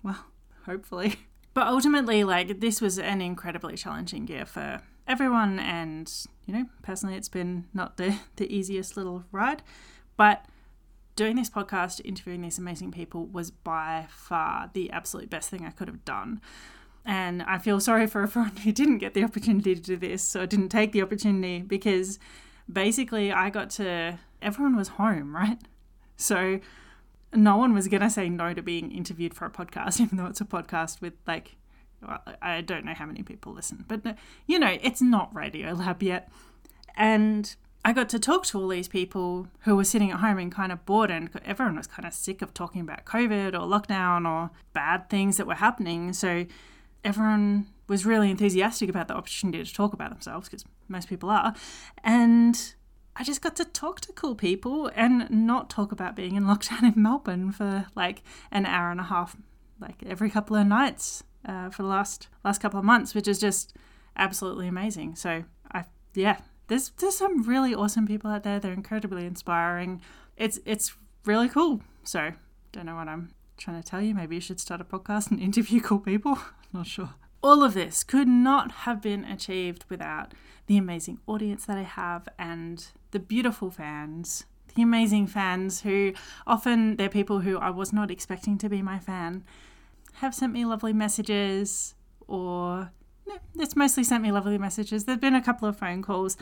Well, 0.03 0.25
hopefully. 0.65 1.15
But 1.55 1.67
ultimately, 1.67 2.23
like, 2.23 2.59
this 2.59 2.79
was 2.79 2.99
an 2.99 3.21
incredibly 3.21 3.75
challenging 3.75 4.27
year 4.27 4.45
for 4.45 4.81
everyone. 5.09 5.59
And, 5.59 6.09
you 6.45 6.53
know, 6.53 6.65
personally, 6.83 7.15
it's 7.15 7.27
been 7.27 7.65
not 7.73 7.97
the, 7.97 8.17
the 8.37 8.53
easiest 8.53 8.95
little 8.95 9.25
ride. 9.31 9.63
But 10.15 10.45
doing 11.15 11.35
this 11.35 11.49
podcast, 11.49 11.99
interviewing 12.05 12.41
these 12.41 12.57
amazing 12.57 12.91
people, 12.91 13.25
was 13.25 13.51
by 13.51 14.07
far 14.09 14.69
the 14.73 14.89
absolute 14.91 15.29
best 15.29 15.49
thing 15.49 15.65
I 15.65 15.71
could 15.71 15.89
have 15.89 16.05
done. 16.05 16.39
And 17.05 17.41
I 17.43 17.57
feel 17.57 17.79
sorry 17.79 18.07
for 18.07 18.21
everyone 18.21 18.57
who 18.57 18.71
didn't 18.71 18.99
get 18.99 19.13
the 19.13 19.23
opportunity 19.23 19.75
to 19.75 19.81
do 19.81 19.97
this 19.97 20.35
or 20.35 20.45
didn't 20.45 20.69
take 20.69 20.91
the 20.91 21.01
opportunity 21.01 21.61
because 21.61 22.19
basically 22.71 23.31
I 23.31 23.49
got 23.49 23.69
to, 23.71 24.19
everyone 24.41 24.75
was 24.75 24.89
home, 24.89 25.35
right? 25.35 25.57
So 26.17 26.59
no 27.33 27.57
one 27.57 27.73
was 27.73 27.87
going 27.87 28.01
to 28.01 28.09
say 28.09 28.29
no 28.29 28.53
to 28.53 28.61
being 28.61 28.91
interviewed 28.91 29.33
for 29.33 29.45
a 29.45 29.49
podcast, 29.49 29.99
even 30.01 30.17
though 30.17 30.27
it's 30.27 30.41
a 30.41 30.45
podcast 30.45 31.01
with 31.01 31.13
like, 31.25 31.55
well, 32.05 32.21
I 32.41 32.61
don't 32.61 32.85
know 32.85 32.93
how 32.93 33.05
many 33.05 33.23
people 33.23 33.53
listen, 33.53 33.85
but 33.87 34.05
uh, 34.05 34.13
you 34.47 34.59
know, 34.59 34.77
it's 34.81 35.01
not 35.01 35.33
Radiolab 35.33 36.01
yet. 36.01 36.31
And 36.95 37.55
I 37.83 37.93
got 37.93 38.09
to 38.09 38.19
talk 38.19 38.45
to 38.47 38.59
all 38.59 38.67
these 38.67 38.87
people 38.87 39.47
who 39.61 39.75
were 39.75 39.83
sitting 39.83 40.11
at 40.11 40.19
home 40.19 40.37
and 40.37 40.51
kind 40.51 40.71
of 40.71 40.85
bored, 40.85 41.09
and 41.09 41.29
everyone 41.45 41.77
was 41.77 41.87
kind 41.87 42.05
of 42.05 42.13
sick 42.13 42.41
of 42.41 42.53
talking 42.53 42.81
about 42.81 43.05
COVID 43.05 43.53
or 43.53 43.67
lockdown 43.67 44.27
or 44.27 44.51
bad 44.73 45.09
things 45.09 45.37
that 45.37 45.47
were 45.47 45.55
happening. 45.55 46.13
So 46.13 46.45
everyone 47.03 47.67
was 47.87 48.05
really 48.05 48.29
enthusiastic 48.29 48.89
about 48.89 49.07
the 49.07 49.15
opportunity 49.15 49.63
to 49.63 49.73
talk 49.73 49.93
about 49.93 50.09
themselves 50.09 50.49
because 50.49 50.65
most 50.87 51.07
people 51.07 51.29
are. 51.29 51.55
And 52.03 52.73
I 53.15 53.23
just 53.23 53.41
got 53.41 53.55
to 53.57 53.65
talk 53.65 54.01
to 54.01 54.13
cool 54.13 54.35
people 54.35 54.91
and 54.95 55.29
not 55.29 55.69
talk 55.69 55.91
about 55.91 56.15
being 56.15 56.35
in 56.35 56.43
lockdown 56.45 56.95
in 56.95 57.01
Melbourne 57.01 57.51
for 57.51 57.87
like 57.95 58.21
an 58.51 58.65
hour 58.65 58.91
and 58.91 58.99
a 58.99 59.03
half, 59.03 59.37
like 59.79 60.03
every 60.05 60.29
couple 60.29 60.55
of 60.55 60.67
nights 60.67 61.23
uh, 61.45 61.69
for 61.69 61.83
the 61.83 61.89
last 61.89 62.27
last 62.43 62.61
couple 62.61 62.79
of 62.79 62.85
months, 62.85 63.15
which 63.15 63.27
is 63.27 63.39
just 63.39 63.75
absolutely 64.15 64.67
amazing. 64.67 65.15
So 65.15 65.43
I 65.71 65.85
yeah, 66.13 66.39
there's 66.67 66.89
there's 66.97 67.17
some 67.17 67.43
really 67.43 67.73
awesome 67.73 68.07
people 68.07 68.31
out 68.31 68.43
there. 68.43 68.59
They're 68.59 68.73
incredibly 68.73 69.25
inspiring. 69.25 70.01
It's 70.37 70.59
it's 70.65 70.95
really 71.25 71.49
cool. 71.49 71.81
So 72.03 72.31
don't 72.71 72.85
know 72.85 72.95
what 72.95 73.07
I'm 73.07 73.33
trying 73.57 73.81
to 73.81 73.87
tell 73.87 74.01
you. 74.01 74.13
Maybe 74.13 74.35
you 74.35 74.41
should 74.41 74.59
start 74.59 74.81
a 74.81 74.85
podcast 74.85 75.31
and 75.31 75.39
interview 75.49 75.81
cool 75.81 75.99
people. 75.99 76.39
Not 76.73 76.87
sure. 76.87 77.11
All 77.41 77.63
of 77.63 77.73
this 77.73 78.03
could 78.03 78.27
not 78.27 78.71
have 78.83 79.01
been 79.01 79.23
achieved 79.23 79.85
without 79.87 80.33
the 80.67 80.75
amazing 80.75 81.19
audience 81.25 81.65
that 81.65 81.77
I 81.77 81.83
have 81.83 82.27
and 82.37 82.85
the 83.11 83.19
beautiful 83.19 83.71
fans. 83.71 84.43
The 84.75 84.81
amazing 84.81 85.27
fans 85.27 85.81
who 85.81 86.11
often 86.45 86.97
they're 86.97 87.07
people 87.07 87.39
who 87.39 87.57
I 87.57 87.69
was 87.69 87.93
not 87.93 88.11
expecting 88.11 88.57
to 88.57 88.67
be 88.67 88.81
my 88.81 88.99
fan 88.99 89.45
have 90.19 90.35
sent 90.35 90.51
me 90.51 90.65
lovely 90.65 90.91
messages 90.91 91.95
or 92.27 92.91
no, 93.25 93.37
it's 93.57 93.75
mostly 93.75 94.03
sent 94.03 94.21
me 94.21 94.31
lovely 94.31 94.57
messages. 94.57 95.05
There've 95.05 95.19
been 95.19 95.35
a 95.35 95.41
couple 95.41 95.67
of 95.67 95.77
phone 95.77 96.01
calls, 96.01 96.35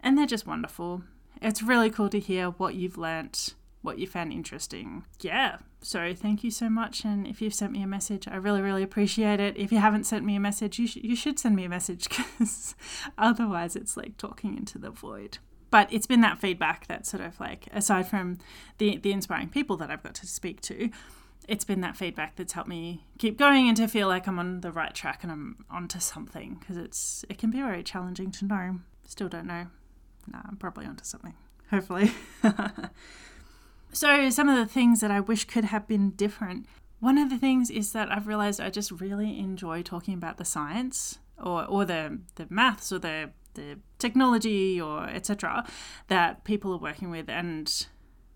and 0.00 0.16
they're 0.16 0.26
just 0.26 0.46
wonderful. 0.46 1.02
It's 1.42 1.62
really 1.62 1.90
cool 1.90 2.08
to 2.10 2.20
hear 2.20 2.50
what 2.50 2.74
you've 2.74 2.96
learnt, 2.96 3.54
what 3.82 3.98
you 3.98 4.06
found 4.06 4.32
interesting. 4.32 5.04
Yeah, 5.20 5.58
so 5.80 6.14
thank 6.14 6.44
you 6.44 6.50
so 6.50 6.70
much. 6.70 7.04
And 7.04 7.26
if 7.26 7.42
you've 7.42 7.54
sent 7.54 7.72
me 7.72 7.82
a 7.82 7.86
message, 7.86 8.28
I 8.28 8.36
really, 8.36 8.62
really 8.62 8.82
appreciate 8.82 9.40
it. 9.40 9.56
If 9.56 9.72
you 9.72 9.78
haven't 9.78 10.04
sent 10.04 10.24
me 10.24 10.36
a 10.36 10.40
message, 10.40 10.78
you, 10.78 10.86
sh- 10.86 10.96
you 10.96 11.16
should 11.16 11.38
send 11.38 11.56
me 11.56 11.64
a 11.64 11.68
message 11.68 12.08
because 12.08 12.76
otherwise 13.18 13.74
it's 13.74 13.96
like 13.96 14.16
talking 14.18 14.56
into 14.56 14.78
the 14.78 14.90
void. 14.90 15.38
But 15.70 15.92
it's 15.92 16.06
been 16.06 16.20
that 16.20 16.38
feedback 16.38 16.86
that 16.86 17.06
sort 17.06 17.24
of 17.24 17.40
like, 17.40 17.66
aside 17.72 18.06
from 18.06 18.38
the, 18.78 18.98
the 18.98 19.10
inspiring 19.10 19.48
people 19.48 19.76
that 19.78 19.90
I've 19.90 20.02
got 20.04 20.14
to 20.16 20.26
speak 20.26 20.60
to, 20.62 20.90
it's 21.48 21.64
been 21.64 21.80
that 21.82 21.96
feedback 21.96 22.36
that's 22.36 22.52
helped 22.52 22.68
me 22.68 23.04
keep 23.18 23.38
going 23.38 23.68
and 23.68 23.76
to 23.76 23.88
feel 23.88 24.08
like 24.08 24.26
I'm 24.26 24.38
on 24.38 24.60
the 24.60 24.72
right 24.72 24.94
track 24.94 25.22
and 25.22 25.30
I'm 25.30 25.64
onto 25.70 26.00
something 26.00 26.56
because 26.58 26.76
it's 26.76 27.24
it 27.28 27.38
can 27.38 27.50
be 27.50 27.58
very 27.58 27.82
challenging 27.82 28.30
to 28.32 28.44
know. 28.44 28.80
Still 29.06 29.28
don't 29.28 29.46
know. 29.46 29.66
Nah, 30.26 30.40
I'm 30.48 30.56
probably 30.56 30.86
onto 30.86 31.04
something. 31.04 31.34
Hopefully. 31.70 32.12
so 33.92 34.30
some 34.30 34.48
of 34.48 34.56
the 34.56 34.72
things 34.72 35.00
that 35.00 35.10
I 35.10 35.20
wish 35.20 35.44
could 35.44 35.66
have 35.66 35.86
been 35.86 36.10
different. 36.10 36.66
One 37.00 37.18
of 37.18 37.30
the 37.30 37.38
things 37.38 37.70
is 37.70 37.92
that 37.92 38.10
I've 38.10 38.26
realized 38.26 38.60
I 38.60 38.70
just 38.70 38.90
really 38.90 39.38
enjoy 39.38 39.82
talking 39.82 40.14
about 40.14 40.38
the 40.38 40.44
science 40.44 41.18
or 41.42 41.64
or 41.66 41.84
the 41.84 42.20
the 42.36 42.46
maths 42.48 42.92
or 42.92 42.98
the 42.98 43.30
the 43.54 43.78
technology 43.98 44.80
or 44.80 45.04
etc 45.08 45.64
that 46.08 46.44
people 46.44 46.72
are 46.72 46.78
working 46.78 47.10
with 47.10 47.28
and 47.28 47.86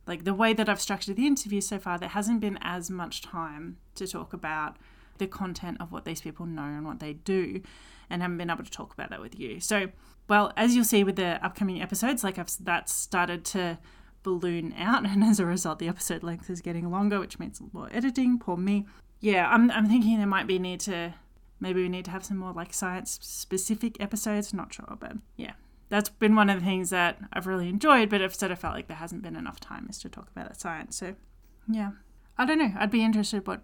like 0.09 0.25
the 0.25 0.35
way 0.35 0.53
that 0.55 0.69
I've 0.69 0.81
structured 0.81 1.17
the 1.17 1.27
interview 1.27 1.61
so 1.61 1.79
far, 1.79 1.99
there 1.99 2.09
hasn't 2.09 2.41
been 2.41 2.59
as 2.63 2.91
much 2.91 3.23
time 3.23 3.77
to 3.95 4.07
talk 4.07 4.33
about 4.33 4.77
the 5.19 5.27
content 5.27 5.77
of 5.81 5.93
what 5.93 6.05
these 6.05 6.23
people 6.23 6.47
know 6.47 6.63
and 6.63 6.85
what 6.85 6.99
they 6.99 7.13
do, 7.13 7.61
and 8.09 8.23
haven't 8.23 8.39
been 8.39 8.51
able 8.51 8.65
to 8.65 8.71
talk 8.71 8.93
about 8.93 9.11
that 9.11 9.21
with 9.21 9.39
you. 9.39 9.61
So, 9.61 9.89
well, 10.29 10.53
as 10.57 10.75
you'll 10.75 10.85
see 10.85 11.05
with 11.05 11.17
the 11.17 11.45
upcoming 11.45 11.83
episodes, 11.83 12.25
like 12.25 12.39
I've 12.39 12.51
that's 12.61 12.93
started 12.93 13.45
to 13.47 13.79
balloon 14.23 14.75
out, 14.79 15.05
and 15.09 15.23
as 15.23 15.39
a 15.39 15.47
result, 15.47 15.79
the 15.79 15.89
episode 15.89 16.23
length 16.23 16.49
is 16.51 16.61
getting 16.61 16.91
longer, 16.91 17.21
which 17.21 17.39
means 17.39 17.61
more 17.73 17.89
editing. 17.93 18.39
Poor 18.39 18.57
me. 18.57 18.87
Yeah, 19.21 19.49
I'm 19.49 19.71
I'm 19.71 19.89
thinking 19.89 20.17
there 20.17 20.27
might 20.27 20.47
be 20.47 20.59
need 20.59 20.81
to 20.81 21.15
maybe 21.61 21.83
we 21.83 21.89
need 21.89 22.05
to 22.07 22.11
have 22.11 22.25
some 22.25 22.39
more 22.39 22.53
like 22.53 22.73
science 22.73 23.19
specific 23.21 24.01
episodes. 24.01 24.55
Not 24.55 24.73
sure, 24.73 24.97
but 24.99 25.13
yeah, 25.37 25.53
that's 25.89 26.09
been 26.09 26.37
one 26.37 26.51
of 26.51 26.61
the 26.61 26.67
things 26.67 26.91
that 26.91 27.19
I've 27.33 27.47
really 27.47 27.69
enjoyed, 27.69 28.11
but 28.11 28.21
I've 28.23 28.35
sort 28.35 28.53
of 28.53 28.59
felt 28.59 28.75
like 28.75 28.89
there 28.89 28.97
hasn't 28.97 29.23
been 29.23 29.37
enough 29.37 29.61
time 29.61 29.87
is 29.89 29.99
to 29.99 30.09
talk 30.09 30.29
about 30.31 30.49
that 30.49 30.61
science. 30.61 30.97
So, 30.97 31.15
yeah, 31.67 31.93
I 32.37 32.45
don't 32.45 32.59
know. 32.59 32.73
I'd 32.79 32.91
be 32.91 33.05
interested 33.05 33.47
what 33.47 33.63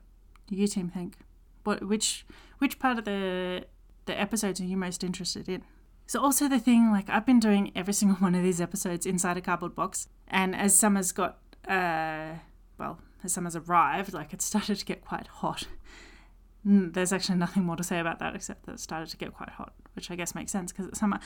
you 0.48 0.66
team 0.66 0.88
think. 0.88 1.16
What 1.64 1.86
which 1.86 2.26
which 2.58 2.78
part 2.78 2.98
of 2.98 3.04
the 3.04 3.66
the 4.06 4.18
episodes 4.18 4.60
are 4.60 4.64
you 4.64 4.76
most 4.76 5.04
interested 5.04 5.48
in? 5.48 5.62
So 6.06 6.20
also 6.20 6.48
the 6.48 6.58
thing 6.58 6.90
like 6.90 7.08
I've 7.08 7.26
been 7.26 7.40
doing 7.40 7.72
every 7.74 7.94
single 8.00 8.16
one 8.16 8.34
of 8.34 8.42
these 8.42 8.60
episodes 8.60 9.06
inside 9.06 9.36
a 9.36 9.40
cardboard 9.40 9.74
box, 9.74 10.08
and 10.28 10.54
as 10.54 10.76
summer's 10.76 11.12
got 11.12 11.38
uh 11.68 12.34
well 12.78 12.98
as 13.22 13.32
summer's 13.32 13.56
arrived, 13.56 14.12
like 14.12 14.32
it 14.32 14.42
started 14.42 14.76
to 14.78 14.84
get 14.84 15.04
quite 15.04 15.26
hot. 15.26 15.66
There's 16.64 17.12
actually 17.12 17.38
nothing 17.38 17.64
more 17.64 17.76
to 17.76 17.84
say 17.84 17.98
about 17.98 18.18
that 18.20 18.34
except 18.34 18.66
that 18.66 18.72
it 18.72 18.80
started 18.80 19.08
to 19.10 19.16
get 19.16 19.34
quite 19.34 19.50
hot 19.50 19.74
which 19.94 20.10
I 20.10 20.16
guess 20.16 20.34
makes 20.34 20.52
sense 20.52 20.72
because 20.72 20.86
it's 20.86 21.00
summer. 21.00 21.18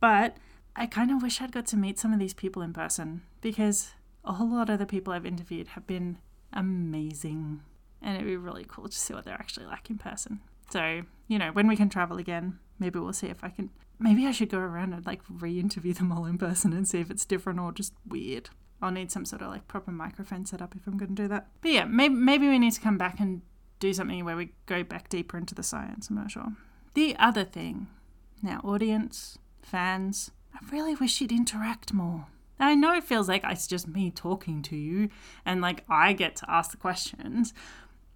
But 0.00 0.36
I 0.76 0.86
kind 0.86 1.10
of 1.10 1.22
wish 1.22 1.40
I'd 1.40 1.52
got 1.52 1.66
to 1.66 1.76
meet 1.76 1.98
some 1.98 2.12
of 2.12 2.18
these 2.18 2.34
people 2.34 2.62
in 2.62 2.72
person 2.72 3.22
because 3.40 3.90
a 4.24 4.34
whole 4.34 4.50
lot 4.50 4.70
of 4.70 4.78
the 4.78 4.86
people 4.86 5.12
I've 5.12 5.26
interviewed 5.26 5.68
have 5.68 5.86
been 5.86 6.18
amazing. 6.52 7.62
And 8.02 8.14
it'd 8.14 8.26
be 8.26 8.36
really 8.36 8.64
cool 8.66 8.88
to 8.88 8.96
see 8.96 9.12
what 9.12 9.24
they're 9.24 9.34
actually 9.34 9.66
like 9.66 9.90
in 9.90 9.98
person. 9.98 10.40
So, 10.70 11.02
you 11.28 11.38
know, 11.38 11.50
when 11.52 11.66
we 11.66 11.76
can 11.76 11.88
travel 11.88 12.18
again, 12.18 12.58
maybe 12.78 12.98
we'll 12.98 13.12
see 13.12 13.26
if 13.26 13.42
I 13.42 13.48
can. 13.48 13.70
Maybe 13.98 14.26
I 14.26 14.30
should 14.30 14.48
go 14.48 14.58
around 14.58 14.94
and 14.94 15.04
like 15.04 15.20
re 15.28 15.58
interview 15.58 15.92
them 15.92 16.12
all 16.12 16.24
in 16.24 16.38
person 16.38 16.72
and 16.72 16.88
see 16.88 17.00
if 17.00 17.10
it's 17.10 17.24
different 17.24 17.60
or 17.60 17.72
just 17.72 17.92
weird. 18.06 18.50
I'll 18.80 18.90
need 18.90 19.10
some 19.10 19.26
sort 19.26 19.42
of 19.42 19.48
like 19.48 19.68
proper 19.68 19.90
microphone 19.90 20.46
set 20.46 20.62
up 20.62 20.74
if 20.74 20.86
I'm 20.86 20.96
going 20.96 21.14
to 21.14 21.22
do 21.22 21.28
that. 21.28 21.48
But 21.60 21.72
yeah, 21.72 21.84
maybe, 21.84 22.14
maybe 22.14 22.48
we 22.48 22.58
need 22.58 22.72
to 22.72 22.80
come 22.80 22.96
back 22.96 23.20
and 23.20 23.42
do 23.80 23.92
something 23.92 24.24
where 24.24 24.36
we 24.36 24.52
go 24.66 24.84
back 24.84 25.08
deeper 25.08 25.36
into 25.36 25.54
the 25.54 25.62
science. 25.62 26.08
I'm 26.08 26.16
not 26.16 26.30
sure. 26.30 26.52
The 26.94 27.16
other 27.18 27.44
thing 27.44 27.88
now, 28.42 28.60
audience, 28.64 29.38
fans, 29.62 30.30
I 30.54 30.58
really 30.70 30.94
wish 30.94 31.20
you'd 31.20 31.32
interact 31.32 31.92
more. 31.92 32.26
I 32.58 32.74
know 32.74 32.94
it 32.94 33.04
feels 33.04 33.28
like 33.28 33.42
it's 33.44 33.66
just 33.66 33.88
me 33.88 34.10
talking 34.10 34.62
to 34.62 34.76
you 34.76 35.08
and 35.46 35.60
like 35.60 35.84
I 35.88 36.12
get 36.12 36.36
to 36.36 36.50
ask 36.50 36.70
the 36.70 36.76
questions, 36.76 37.54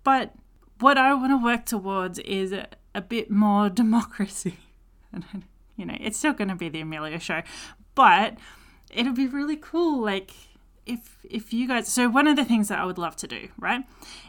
but 0.03 0.35
what 0.81 0.99
I 0.99 1.15
want 1.15 1.33
to 1.33 1.43
work 1.43 1.65
towards 1.65 2.19
is 2.21 2.53
a, 2.53 2.69
a 2.95 3.01
bit 3.01 3.31
more 3.31 3.69
democracy. 3.71 4.59
And, 5.13 5.25
you 5.77 5.87
know, 5.87 5.97
it's 6.01 6.19
still 6.19 6.33
going 6.33 6.49
to 6.49 6.57
be 6.57 6.69
the 6.69 6.81
Amelia 6.81 7.21
show, 7.21 7.43
but 7.95 8.37
it'll 8.91 9.15
be 9.15 9.27
really 9.27 9.57
cool. 9.57 10.03
Like, 10.03 10.33
if 10.87 11.19
if 11.25 11.53
you 11.53 11.67
guys, 11.67 11.89
so 11.89 12.09
one 12.09 12.27
of 12.27 12.37
the 12.37 12.45
things 12.45 12.69
that 12.69 12.79
I 12.79 12.85
would 12.85 12.99
love 12.99 13.17
to 13.17 13.27
do, 13.27 13.49
right, 13.59 13.83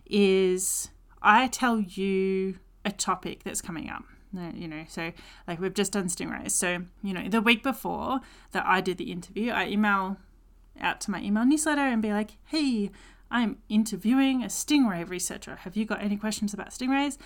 is 0.06 0.90
I 1.26 1.48
tell 1.48 1.80
you 1.80 2.60
a 2.86 2.92
topic 2.92 3.44
that's 3.44 3.62
coming 3.62 3.90
up 3.90 4.04
uh, 4.38 4.52
you 4.54 4.68
know 4.68 4.86
so 4.88 5.12
like 5.48 5.60
we've 5.60 5.74
just 5.74 5.94
done 5.94 6.08
stingrays. 6.08 6.52
So 6.52 6.84
you 7.04 7.14
know 7.14 7.28
the 7.28 7.42
week 7.42 7.64
before 7.64 8.20
that 8.52 8.66
i 8.66 8.82
did 8.82 8.98
the 8.98 9.12
interview 9.12 9.52
i 9.52 9.68
email 9.68 10.18
out 10.80 11.02
to 11.02 11.12
my 11.12 11.22
email 11.22 11.46
newsletter 11.46 11.82
and 11.82 12.02
be 12.02 12.12
like 12.12 12.38
hey 12.46 12.92
i'm 13.32 13.58
interviewing 13.70 14.44
a 14.44 14.48
stingray 14.48 15.08
researcher. 15.08 15.58
Have 15.58 15.76
you 15.76 15.86
got 15.86 16.02
any 16.02 16.18
questions 16.18 16.54
about 16.54 16.70
stingrays? 16.70 17.18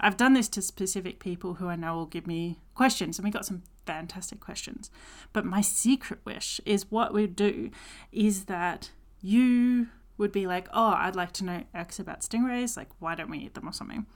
I've 0.00 0.16
done 0.16 0.32
this 0.32 0.48
to 0.50 0.62
specific 0.62 1.20
people 1.20 1.54
who 1.54 1.68
I 1.68 1.76
know 1.76 1.94
will 1.94 2.06
give 2.06 2.26
me 2.26 2.58
questions, 2.74 3.18
and 3.18 3.24
we 3.24 3.30
got 3.30 3.44
some 3.44 3.62
fantastic 3.86 4.40
questions. 4.40 4.90
But 5.32 5.44
my 5.44 5.60
secret 5.60 6.20
wish 6.24 6.60
is 6.64 6.90
what 6.90 7.12
we 7.12 7.26
do 7.26 7.70
is 8.10 8.44
that 8.44 8.90
you 9.20 9.88
would 10.18 10.32
be 10.32 10.46
like, 10.46 10.68
oh, 10.72 10.94
I'd 10.96 11.16
like 11.16 11.32
to 11.32 11.44
know 11.44 11.64
X 11.74 11.98
about 11.98 12.20
stingrays. 12.20 12.76
Like, 12.76 12.90
why 12.98 13.14
don't 13.14 13.30
we 13.30 13.38
eat 13.38 13.54
them 13.54 13.68
or 13.68 13.72
something? 13.72 14.06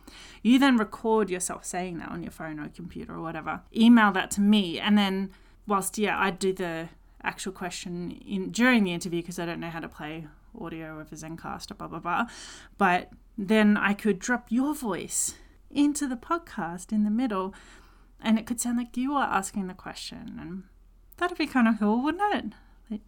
You 0.42 0.58
then 0.58 0.76
record 0.76 1.30
yourself 1.30 1.64
saying 1.64 1.98
that 1.98 2.10
on 2.10 2.22
your 2.22 2.32
phone 2.32 2.60
or 2.60 2.68
computer 2.68 3.14
or 3.14 3.22
whatever. 3.22 3.62
Email 3.74 4.12
that 4.12 4.30
to 4.32 4.40
me, 4.40 4.78
and 4.78 4.96
then 4.96 5.30
whilst 5.66 5.98
yeah, 5.98 6.18
I'd 6.18 6.38
do 6.38 6.52
the 6.52 6.88
actual 7.22 7.52
question 7.52 8.10
in 8.10 8.50
during 8.50 8.84
the 8.84 8.92
interview 8.92 9.20
because 9.20 9.38
I 9.38 9.46
don't 9.46 9.60
know 9.60 9.70
how 9.70 9.80
to 9.80 9.88
play 9.88 10.28
audio 10.58 11.00
over 11.00 11.16
Zencastr 11.16 11.72
or 11.72 11.74
blah 11.74 11.88
blah 11.88 11.98
blah. 11.98 12.26
But 12.78 13.10
then 13.36 13.76
I 13.76 13.92
could 13.92 14.18
drop 14.18 14.46
your 14.50 14.74
voice 14.74 15.34
into 15.70 16.06
the 16.06 16.16
podcast 16.16 16.92
in 16.92 17.04
the 17.04 17.10
middle, 17.10 17.54
and 18.20 18.38
it 18.38 18.46
could 18.46 18.60
sound 18.60 18.78
like 18.78 18.96
you 18.96 19.14
are 19.14 19.26
asking 19.26 19.66
the 19.66 19.74
question, 19.74 20.38
and 20.40 20.64
that'd 21.16 21.36
be 21.36 21.46
kind 21.46 21.68
of 21.68 21.78
cool, 21.78 22.02
wouldn't 22.02 22.34
it? 22.34 22.52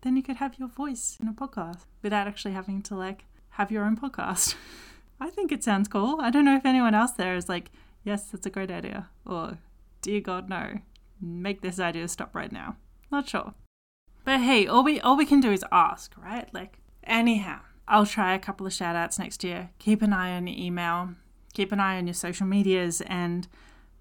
Then 0.00 0.16
you 0.16 0.22
could 0.22 0.36
have 0.36 0.58
your 0.58 0.68
voice 0.68 1.16
in 1.20 1.28
a 1.28 1.32
podcast 1.32 1.86
without 2.02 2.26
actually 2.26 2.54
having 2.54 2.82
to 2.82 2.96
like 2.96 3.24
have 3.50 3.70
your 3.70 3.84
own 3.84 3.96
podcast. 3.96 4.54
I 5.20 5.30
think 5.30 5.50
it 5.50 5.64
sounds 5.64 5.88
cool. 5.88 6.20
I 6.20 6.30
don't 6.30 6.44
know 6.44 6.56
if 6.56 6.66
anyone 6.66 6.94
else 6.94 7.12
there 7.12 7.34
is 7.34 7.48
like, 7.48 7.70
yes, 8.04 8.30
that's 8.30 8.46
a 8.46 8.50
great 8.50 8.70
idea, 8.70 9.08
or 9.26 9.58
dear 10.00 10.20
God, 10.20 10.48
no, 10.48 10.78
make 11.20 11.60
this 11.60 11.80
idea 11.80 12.06
stop 12.08 12.34
right 12.34 12.52
now. 12.52 12.76
Not 13.10 13.28
sure. 13.28 13.54
But 14.24 14.40
hey, 14.40 14.66
all 14.66 14.84
we 14.84 15.00
all 15.00 15.16
we 15.16 15.26
can 15.26 15.40
do 15.40 15.50
is 15.50 15.64
ask, 15.72 16.12
right? 16.16 16.52
Like, 16.52 16.78
anyhow, 17.04 17.60
I'll 17.86 18.06
try 18.06 18.34
a 18.34 18.38
couple 18.38 18.66
of 18.66 18.72
shout 18.72 18.94
outs 18.94 19.18
next 19.18 19.42
year. 19.42 19.70
Keep 19.78 20.02
an 20.02 20.12
eye 20.12 20.36
on 20.36 20.46
your 20.46 20.58
email, 20.58 21.10
keep 21.54 21.72
an 21.72 21.80
eye 21.80 21.96
on 21.96 22.06
your 22.06 22.14
social 22.14 22.46
medias, 22.46 23.00
and 23.02 23.48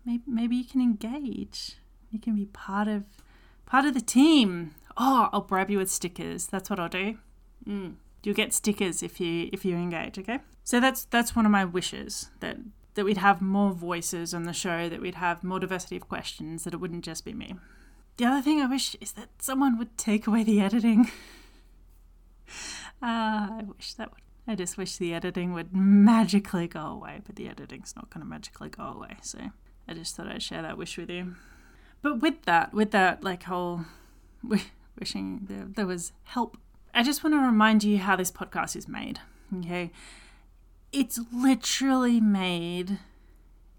maybe 0.05 0.23
maybe 0.27 0.55
you 0.55 0.65
can 0.65 0.81
engage. 0.81 1.77
You 2.11 2.19
can 2.19 2.35
be 2.35 2.45
part 2.45 2.87
of 2.87 3.05
part 3.65 3.85
of 3.85 3.93
the 3.93 4.01
team 4.01 4.75
oh, 4.97 5.29
I'll 5.31 5.41
bribe 5.41 5.69
you 5.69 5.77
with 5.77 5.89
stickers. 5.89 6.47
That's 6.47 6.69
what 6.69 6.79
I'll 6.79 6.89
do. 6.89 7.17
Mm. 7.67 7.95
You'll 8.23 8.35
get 8.35 8.53
stickers 8.53 9.03
if 9.03 9.19
you 9.19 9.49
if 9.53 9.63
you 9.63 9.75
engage. 9.75 10.17
Okay. 10.19 10.39
So 10.63 10.79
that's 10.79 11.05
that's 11.05 11.35
one 11.35 11.45
of 11.45 11.51
my 11.51 11.63
wishes 11.63 12.29
that 12.39 12.57
that 12.95 13.05
we'd 13.05 13.17
have 13.17 13.41
more 13.41 13.71
voices 13.71 14.33
on 14.33 14.43
the 14.43 14.53
show, 14.53 14.89
that 14.89 15.01
we'd 15.01 15.15
have 15.15 15.43
more 15.43 15.59
diversity 15.59 15.97
of 15.97 16.09
questions, 16.09 16.63
that 16.63 16.73
it 16.73 16.77
wouldn't 16.77 17.05
just 17.05 17.23
be 17.23 17.33
me. 17.33 17.55
The 18.17 18.25
other 18.25 18.41
thing 18.41 18.59
I 18.59 18.65
wish 18.65 18.95
is 18.99 19.11
that 19.13 19.29
someone 19.39 19.77
would 19.77 19.97
take 19.97 20.25
away 20.25 20.43
the 20.43 20.59
editing. 20.59 21.11
Uh, 22.99 23.03
I 23.03 23.63
wish 23.77 23.93
that 23.93 24.11
would. 24.11 24.21
I 24.49 24.55
just 24.55 24.77
wish 24.77 24.95
the 24.95 25.13
editing 25.13 25.53
would 25.53 25.75
magically 25.75 26.67
go 26.67 26.79
away, 26.79 27.19
but 27.25 27.35
the 27.35 27.49
editing's 27.49 27.93
not 27.95 28.09
going 28.09 28.21
to 28.21 28.29
magically 28.29 28.69
go 28.69 28.83
away. 28.83 29.17
So 29.21 29.39
I 29.87 29.93
just 29.93 30.15
thought 30.15 30.27
I'd 30.27 30.41
share 30.41 30.61
that 30.61 30.77
wish 30.77 30.97
with 30.97 31.09
you. 31.09 31.35
But 32.01 32.21
with 32.21 32.43
that, 32.43 32.73
with 32.73 32.91
that, 32.91 33.23
like 33.23 33.43
whole 33.43 33.81
wishing 34.99 35.41
there, 35.49 35.65
there 35.67 35.87
was 35.87 36.11
help. 36.23 36.57
I 36.93 37.03
just 37.03 37.23
want 37.23 37.35
to 37.35 37.39
remind 37.39 37.83
you 37.83 37.97
how 37.99 38.15
this 38.15 38.31
podcast 38.31 38.75
is 38.75 38.87
made. 38.87 39.19
Okay. 39.59 39.91
It's 40.91 41.19
literally 41.33 42.19
made 42.19 42.99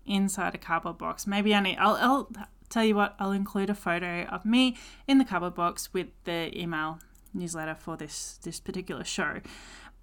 inside 0.07 0.55
a 0.55 0.59
cardboard 0.59 0.99
box. 0.99 1.27
Maybe 1.27 1.55
I 1.55 1.61
need, 1.61 1.77
I'll, 1.79 1.97
I'll 1.97 2.31
tell 2.69 2.85
you 2.85 2.95
what, 2.95 3.15
I'll 3.19 3.33
include 3.33 3.71
a 3.71 3.75
photo 3.75 4.25
of 4.25 4.45
me 4.45 4.77
in 5.07 5.19
the 5.19 5.25
cardboard 5.25 5.55
box 5.55 5.93
with 5.93 6.09
the 6.25 6.57
email 6.59 6.99
newsletter 7.35 7.75
for 7.75 7.97
this, 7.97 8.39
this 8.43 8.61
particular 8.61 9.05
show. 9.05 9.41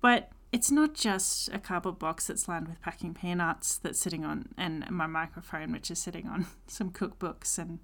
But 0.01 0.29
it's 0.51 0.71
not 0.71 0.93
just 0.93 1.49
a 1.53 1.59
cardboard 1.59 1.99
box 1.99 2.27
that's 2.27 2.47
lined 2.47 2.67
with 2.67 2.81
packing 2.81 3.13
peanuts 3.13 3.77
that's 3.77 3.99
sitting 3.99 4.23
on, 4.23 4.49
and 4.57 4.89
my 4.89 5.07
microphone, 5.07 5.71
which 5.71 5.91
is 5.91 5.99
sitting 5.99 6.27
on 6.27 6.45
some 6.67 6.91
cookbooks 6.91 7.57
and 7.57 7.79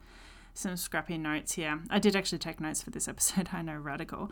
some 0.54 0.78
scrappy 0.78 1.18
notes 1.18 1.54
here. 1.54 1.82
I 1.90 2.00
did 2.00 2.16
actually 2.16 2.40
take 2.40 2.60
notes 2.60 2.84
for 2.84 2.90
this 2.90 3.08
episode, 3.08 3.50
I 3.52 3.62
know, 3.62 3.76
radical. 3.76 4.32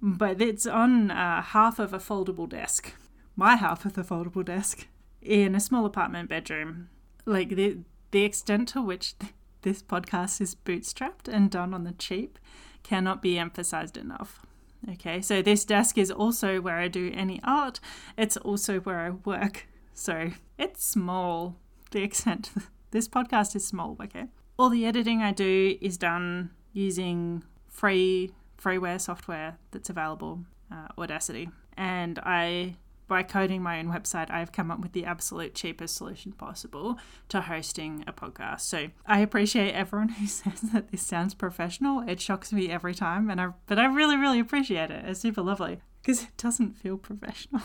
But 0.00 0.40
it's 0.40 0.66
on 0.66 1.10
uh, 1.10 1.42
half 1.42 1.78
of 1.78 1.92
a 1.92 1.98
foldable 1.98 2.48
desk, 2.48 2.92
my 3.34 3.56
half 3.56 3.84
of 3.84 3.94
the 3.94 4.02
foldable 4.02 4.44
desk, 4.44 4.86
in 5.22 5.54
a 5.54 5.60
small 5.60 5.86
apartment 5.86 6.28
bedroom. 6.28 6.88
Like 7.24 7.50
the, 7.50 7.78
the 8.10 8.24
extent 8.24 8.68
to 8.68 8.82
which 8.82 9.14
this 9.62 9.82
podcast 9.82 10.40
is 10.40 10.54
bootstrapped 10.54 11.28
and 11.28 11.50
done 11.50 11.74
on 11.74 11.84
the 11.84 11.92
cheap 11.92 12.38
cannot 12.82 13.22
be 13.22 13.38
emphasized 13.38 13.96
enough. 13.96 14.46
Okay, 14.92 15.20
so 15.20 15.42
this 15.42 15.64
desk 15.64 15.98
is 15.98 16.10
also 16.10 16.60
where 16.60 16.76
I 16.76 16.86
do 16.86 17.10
any 17.14 17.40
art, 17.42 17.80
it's 18.16 18.36
also 18.36 18.78
where 18.80 19.00
I 19.00 19.10
work. 19.10 19.66
So 19.94 20.30
it's 20.58 20.84
small. 20.84 21.56
The 21.90 22.02
extent 22.02 22.50
this 22.90 23.08
podcast 23.08 23.56
is 23.56 23.66
small, 23.66 23.96
okay? 24.00 24.26
All 24.58 24.70
the 24.70 24.86
editing 24.86 25.22
I 25.22 25.32
do 25.32 25.76
is 25.80 25.98
done 25.98 26.50
using 26.72 27.42
free 27.68 28.32
freeware 28.62 29.00
software 29.00 29.58
that's 29.70 29.90
available, 29.90 30.44
uh, 30.72 30.88
Audacity. 30.98 31.48
And 31.76 32.18
I, 32.20 32.76
by 33.06 33.22
coding 33.22 33.62
my 33.62 33.78
own 33.78 33.86
website, 33.86 34.30
I've 34.30 34.50
come 34.50 34.70
up 34.70 34.80
with 34.80 34.92
the 34.92 35.04
absolute 35.04 35.54
cheapest 35.54 35.94
solution 35.94 36.32
possible 36.32 36.98
to 37.28 37.42
hosting 37.42 38.02
a 38.06 38.12
podcast. 38.12 38.62
So 38.62 38.88
I 39.06 39.20
appreciate 39.20 39.72
everyone 39.72 40.08
who 40.20 40.26
says 40.26 40.60
that 40.72 40.90
this 40.90 41.02
sounds 41.02 41.34
professional. 41.34 42.00
It 42.08 42.20
shocks 42.20 42.52
me 42.52 42.70
every 42.70 42.94
time, 42.94 43.30
and 43.30 43.40
I 43.40 43.48
but 43.66 43.78
I 43.78 43.86
really 43.86 44.16
really 44.16 44.40
appreciate 44.40 44.90
it. 44.90 45.04
It's 45.04 45.20
super 45.20 45.42
lovely 45.42 45.80
because 46.02 46.22
it 46.22 46.36
doesn't 46.36 46.76
feel 46.76 46.96
professional. 46.96 47.62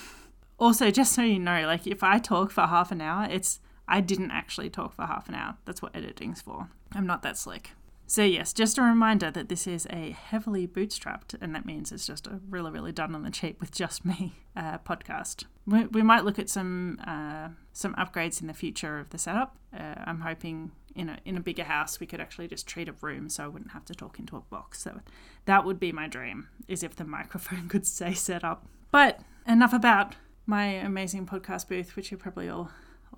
also, 0.58 0.90
just 0.90 1.12
so 1.12 1.22
you 1.22 1.38
know, 1.38 1.66
like 1.66 1.86
if 1.86 2.02
I 2.02 2.18
talk 2.18 2.50
for 2.50 2.62
half 2.62 2.90
an 2.90 3.00
hour, 3.00 3.28
it's 3.30 3.60
I 3.86 4.00
didn't 4.00 4.30
actually 4.30 4.70
talk 4.70 4.94
for 4.94 5.06
half 5.06 5.28
an 5.28 5.34
hour. 5.34 5.56
That's 5.64 5.82
what 5.82 5.94
editing's 5.94 6.40
for. 6.40 6.68
I'm 6.92 7.06
not 7.06 7.22
that 7.22 7.36
slick. 7.36 7.70
So, 8.06 8.22
yes, 8.22 8.52
just 8.52 8.76
a 8.76 8.82
reminder 8.82 9.30
that 9.30 9.48
this 9.48 9.66
is 9.66 9.86
a 9.88 10.10
heavily 10.10 10.66
bootstrapped, 10.66 11.34
and 11.40 11.54
that 11.54 11.64
means 11.64 11.90
it's 11.90 12.06
just 12.06 12.26
a 12.26 12.38
really, 12.50 12.70
really 12.70 12.92
done 12.92 13.14
on 13.14 13.22
the 13.22 13.30
cheap 13.30 13.60
with 13.60 13.72
just 13.72 14.04
me 14.04 14.34
uh, 14.54 14.78
podcast. 14.78 15.44
We, 15.66 15.86
we, 15.86 16.02
might 16.02 16.24
look 16.24 16.38
at 16.38 16.50
some 16.50 17.00
uh, 17.06 17.48
some 17.72 17.94
upgrades 17.94 18.42
in 18.42 18.46
the 18.46 18.54
future 18.54 18.98
of 18.98 19.08
the 19.08 19.16
setup. 19.16 19.56
Uh, 19.72 19.94
I'm 20.04 20.20
hoping 20.20 20.72
in 20.94 21.08
a 21.08 21.18
in 21.24 21.38
a 21.38 21.40
bigger 21.40 21.64
house 21.64 21.98
we 21.98 22.06
could 22.06 22.20
actually 22.20 22.46
just 22.46 22.66
treat 22.66 22.88
a 22.88 22.94
room, 23.00 23.30
so 23.30 23.44
I 23.44 23.48
wouldn't 23.48 23.72
have 23.72 23.86
to 23.86 23.94
talk 23.94 24.18
into 24.18 24.36
a 24.36 24.40
box. 24.40 24.82
So 24.82 25.00
that 25.46 25.64
would 25.64 25.80
be 25.80 25.90
my 25.90 26.06
dream, 26.06 26.48
is 26.68 26.82
if 26.82 26.96
the 26.96 27.04
microphone 27.18 27.68
could 27.68 27.86
stay 27.86 28.12
set 28.12 28.44
up. 28.44 28.66
But 28.90 29.20
enough 29.46 29.72
about 29.72 30.14
my 30.46 30.66
amazing 30.66 31.24
podcast 31.26 31.68
booth, 31.68 31.96
which 31.96 32.10
you're 32.10 32.18
probably 32.18 32.50
all 32.50 32.70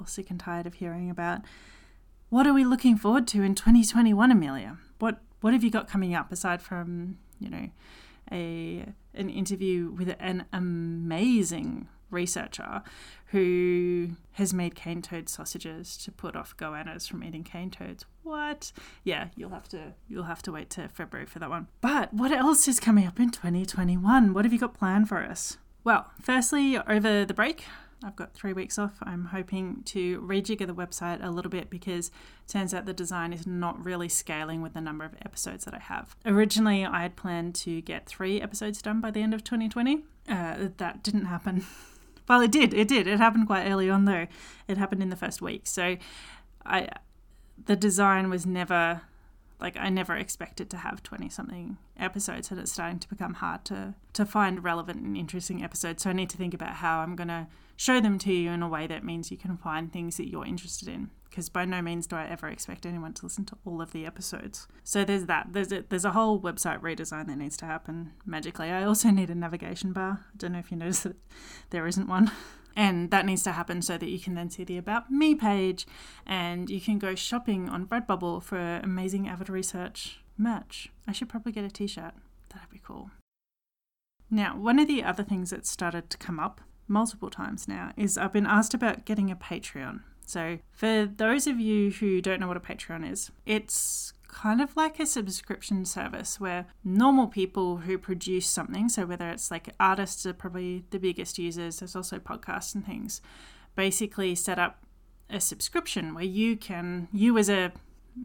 sick 0.04 0.30
and 0.30 0.38
tired 0.38 0.66
of 0.66 0.74
hearing 0.74 1.10
about. 1.10 1.40
What 2.28 2.46
are 2.46 2.52
we 2.52 2.64
looking 2.64 2.96
forward 2.96 3.26
to 3.28 3.42
in 3.42 3.54
2021, 3.54 4.30
Amelia? 4.30 4.78
What 4.98 5.20
what 5.40 5.52
have 5.52 5.62
you 5.62 5.70
got 5.70 5.88
coming 5.88 6.14
up 6.14 6.32
aside 6.32 6.60
from 6.60 7.18
you 7.38 7.48
know 7.48 7.70
a 8.32 8.86
an 9.14 9.30
interview 9.30 9.90
with 9.90 10.14
an 10.18 10.44
amazing 10.52 11.88
researcher 12.10 12.82
who 13.26 14.10
has 14.32 14.54
made 14.54 14.74
cane 14.74 15.02
toad 15.02 15.28
sausages 15.28 15.96
to 15.96 16.12
put 16.12 16.36
off 16.36 16.56
goannas 16.56 17.08
from 17.08 17.24
eating 17.24 17.42
cane 17.42 17.70
toads. 17.70 18.04
What? 18.22 18.72
Yeah, 19.04 19.28
you'll 19.34 19.50
have 19.50 19.68
to 19.70 19.94
you'll 20.08 20.24
have 20.24 20.42
to 20.42 20.52
wait 20.52 20.70
to 20.70 20.88
February 20.88 21.26
for 21.26 21.38
that 21.38 21.50
one. 21.50 21.68
But 21.80 22.12
what 22.14 22.32
else 22.32 22.68
is 22.68 22.80
coming 22.80 23.06
up 23.06 23.18
in 23.18 23.30
2021? 23.30 24.32
What 24.32 24.44
have 24.44 24.52
you 24.52 24.58
got 24.58 24.74
planned 24.74 25.08
for 25.08 25.22
us? 25.22 25.58
Well, 25.84 26.10
firstly, 26.20 26.78
over 26.78 27.24
the 27.24 27.34
break, 27.34 27.64
I've 28.04 28.16
got 28.16 28.34
three 28.34 28.52
weeks 28.52 28.78
off. 28.78 28.96
I'm 29.02 29.26
hoping 29.26 29.82
to 29.86 30.20
rejigger 30.20 30.66
the 30.66 30.74
website 30.74 31.24
a 31.24 31.30
little 31.30 31.50
bit 31.50 31.70
because 31.70 32.08
it 32.08 32.52
turns 32.52 32.74
out 32.74 32.84
the 32.84 32.92
design 32.92 33.32
is 33.32 33.46
not 33.46 33.82
really 33.84 34.08
scaling 34.08 34.60
with 34.60 34.74
the 34.74 34.80
number 34.80 35.04
of 35.04 35.14
episodes 35.24 35.64
that 35.64 35.74
I 35.74 35.78
have. 35.78 36.14
Originally, 36.26 36.84
I 36.84 37.02
had 37.02 37.16
planned 37.16 37.54
to 37.56 37.80
get 37.80 38.06
three 38.06 38.40
episodes 38.40 38.82
done 38.82 39.00
by 39.00 39.10
the 39.10 39.22
end 39.22 39.32
of 39.32 39.42
2020. 39.44 40.04
Uh, 40.28 40.68
that 40.76 41.02
didn't 41.02 41.24
happen. 41.24 41.64
well, 42.28 42.40
it 42.42 42.52
did. 42.52 42.74
It 42.74 42.88
did. 42.88 43.06
It 43.06 43.18
happened 43.18 43.46
quite 43.46 43.66
early 43.66 43.88
on, 43.88 44.04
though. 44.04 44.26
It 44.68 44.76
happened 44.76 45.02
in 45.02 45.08
the 45.08 45.16
first 45.16 45.40
week. 45.40 45.66
So, 45.66 45.96
I 46.64 46.88
the 47.64 47.76
design 47.76 48.28
was 48.28 48.44
never 48.44 49.02
like 49.60 49.76
I 49.76 49.88
never 49.88 50.14
expected 50.14 50.70
to 50.70 50.78
have 50.78 51.02
20 51.02 51.28
something 51.28 51.78
episodes 51.98 52.50
and 52.50 52.60
it's 52.60 52.72
starting 52.72 52.98
to 52.98 53.08
become 53.08 53.34
hard 53.34 53.64
to 53.66 53.94
to 54.12 54.24
find 54.24 54.62
relevant 54.62 55.02
and 55.02 55.16
interesting 55.16 55.62
episodes 55.62 56.02
so 56.02 56.10
I 56.10 56.12
need 56.12 56.30
to 56.30 56.36
think 56.36 56.54
about 56.54 56.76
how 56.76 57.00
I'm 57.00 57.16
going 57.16 57.28
to 57.28 57.46
show 57.76 58.00
them 58.00 58.18
to 58.20 58.32
you 58.32 58.50
in 58.50 58.62
a 58.62 58.68
way 58.68 58.86
that 58.86 59.04
means 59.04 59.30
you 59.30 59.36
can 59.36 59.56
find 59.56 59.92
things 59.92 60.16
that 60.16 60.28
you're 60.28 60.46
interested 60.46 60.88
in 60.88 61.10
because 61.36 61.50
by 61.50 61.66
no 61.66 61.82
means 61.82 62.06
do 62.06 62.16
I 62.16 62.26
ever 62.26 62.48
expect 62.48 62.86
anyone 62.86 63.12
to 63.12 63.26
listen 63.26 63.44
to 63.46 63.58
all 63.66 63.82
of 63.82 63.92
the 63.92 64.06
episodes. 64.06 64.66
So 64.84 65.04
there's 65.04 65.26
that. 65.26 65.48
There's 65.50 65.70
a, 65.70 65.84
there's 65.86 66.06
a 66.06 66.12
whole 66.12 66.40
website 66.40 66.80
redesign 66.80 67.26
that 67.26 67.36
needs 67.36 67.58
to 67.58 67.66
happen 67.66 68.12
magically. 68.24 68.70
I 68.70 68.84
also 68.84 69.10
need 69.10 69.28
a 69.28 69.34
navigation 69.34 69.92
bar. 69.92 70.24
I 70.32 70.36
don't 70.38 70.52
know 70.52 70.60
if 70.60 70.70
you 70.70 70.78
noticed 70.78 71.02
that 71.02 71.16
there 71.68 71.86
isn't 71.86 72.08
one. 72.08 72.30
And 72.76 73.10
that 73.10 73.24
needs 73.24 73.42
to 73.44 73.52
happen 73.52 73.80
so 73.80 73.96
that 73.96 74.08
you 74.08 74.20
can 74.20 74.34
then 74.34 74.50
see 74.50 74.62
the 74.62 74.76
About 74.76 75.10
Me 75.10 75.34
page 75.34 75.86
and 76.26 76.68
you 76.68 76.80
can 76.80 76.98
go 76.98 77.14
shopping 77.14 77.70
on 77.70 77.86
Redbubble 77.86 78.42
for 78.42 78.80
amazing 78.82 79.26
Avid 79.26 79.48
Research 79.48 80.20
merch. 80.36 80.90
I 81.08 81.12
should 81.12 81.30
probably 81.30 81.52
get 81.52 81.64
a 81.64 81.70
t 81.70 81.86
shirt. 81.86 82.12
That'd 82.50 82.70
be 82.70 82.80
cool. 82.84 83.10
Now, 84.30 84.56
one 84.56 84.78
of 84.78 84.88
the 84.88 85.02
other 85.02 85.22
things 85.22 85.50
that 85.50 85.66
started 85.66 86.10
to 86.10 86.18
come 86.18 86.38
up 86.38 86.60
multiple 86.88 87.30
times 87.30 87.66
now 87.66 87.92
is 87.96 88.18
I've 88.18 88.32
been 88.32 88.46
asked 88.46 88.74
about 88.74 89.04
getting 89.04 89.30
a 89.30 89.36
Patreon. 89.36 90.00
So, 90.26 90.58
for 90.72 91.06
those 91.06 91.46
of 91.46 91.60
you 91.60 91.92
who 91.92 92.20
don't 92.20 92.40
know 92.40 92.48
what 92.48 92.56
a 92.56 92.60
Patreon 92.60 93.10
is, 93.10 93.30
it's 93.46 94.12
kind 94.36 94.60
of 94.60 94.76
like 94.76 95.00
a 95.00 95.06
subscription 95.06 95.82
service 95.86 96.38
where 96.38 96.66
normal 96.84 97.26
people 97.26 97.78
who 97.78 97.96
produce 97.96 98.46
something, 98.46 98.86
so 98.86 99.06
whether 99.06 99.30
it's 99.30 99.50
like 99.50 99.74
artists 99.80 100.26
are 100.26 100.34
probably 100.34 100.84
the 100.90 100.98
biggest 100.98 101.38
users, 101.38 101.78
there's 101.78 101.96
also 101.96 102.18
podcasts 102.18 102.74
and 102.74 102.84
things, 102.84 103.22
basically 103.76 104.34
set 104.34 104.58
up 104.58 104.84
a 105.30 105.40
subscription 105.40 106.14
where 106.14 106.22
you 106.22 106.54
can, 106.54 107.08
you 107.14 107.38
as 107.38 107.48
a 107.48 107.72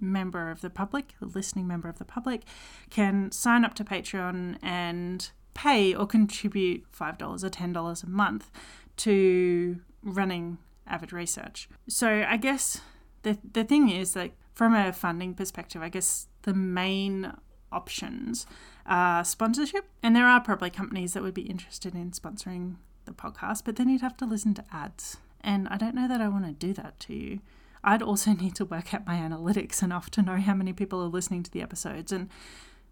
member 0.01 0.51
of 0.51 0.59
the 0.59 0.69
public, 0.69 1.13
a 1.21 1.25
listening 1.25 1.65
member 1.65 1.87
of 1.87 1.97
the 1.97 2.03
public, 2.03 2.41
can 2.89 3.31
sign 3.31 3.63
up 3.63 3.73
to 3.75 3.85
Patreon 3.85 4.57
and 4.61 5.31
pay 5.53 5.95
or 5.95 6.05
contribute 6.05 6.91
$5 6.91 7.21
or 7.21 7.49
$10 7.49 8.03
a 8.03 8.09
month 8.09 8.51
to 8.97 9.79
running 10.03 10.57
Avid 10.85 11.13
Research. 11.13 11.69
So 11.87 12.25
I 12.27 12.35
guess 12.35 12.81
the, 13.23 13.37
the 13.53 13.63
thing 13.63 13.89
is 13.89 14.13
that 14.13 14.31
from 14.61 14.75
a 14.75 14.93
funding 14.93 15.33
perspective, 15.33 15.81
I 15.81 15.89
guess 15.89 16.27
the 16.43 16.53
main 16.53 17.33
options 17.71 18.45
are 18.85 19.25
sponsorship. 19.25 19.85
And 20.03 20.15
there 20.15 20.27
are 20.27 20.39
probably 20.39 20.69
companies 20.69 21.13
that 21.13 21.23
would 21.23 21.33
be 21.33 21.41
interested 21.41 21.95
in 21.95 22.11
sponsoring 22.11 22.75
the 23.05 23.11
podcast, 23.11 23.63
but 23.65 23.75
then 23.75 23.89
you'd 23.89 24.01
have 24.01 24.17
to 24.17 24.25
listen 24.27 24.53
to 24.53 24.65
ads. 24.71 25.17
And 25.43 25.67
I 25.69 25.77
don't 25.77 25.95
know 25.95 26.07
that 26.07 26.21
I 26.21 26.27
want 26.27 26.45
to 26.45 26.51
do 26.51 26.73
that 26.73 26.99
to 26.99 27.15
you. 27.15 27.39
I'd 27.83 28.03
also 28.03 28.33
need 28.39 28.53
to 28.57 28.65
work 28.65 28.93
out 28.93 29.07
my 29.07 29.15
analytics 29.15 29.81
enough 29.81 30.11
to 30.11 30.21
know 30.21 30.37
how 30.37 30.53
many 30.53 30.73
people 30.73 31.01
are 31.01 31.07
listening 31.07 31.41
to 31.41 31.49
the 31.49 31.63
episodes. 31.63 32.11
And 32.11 32.29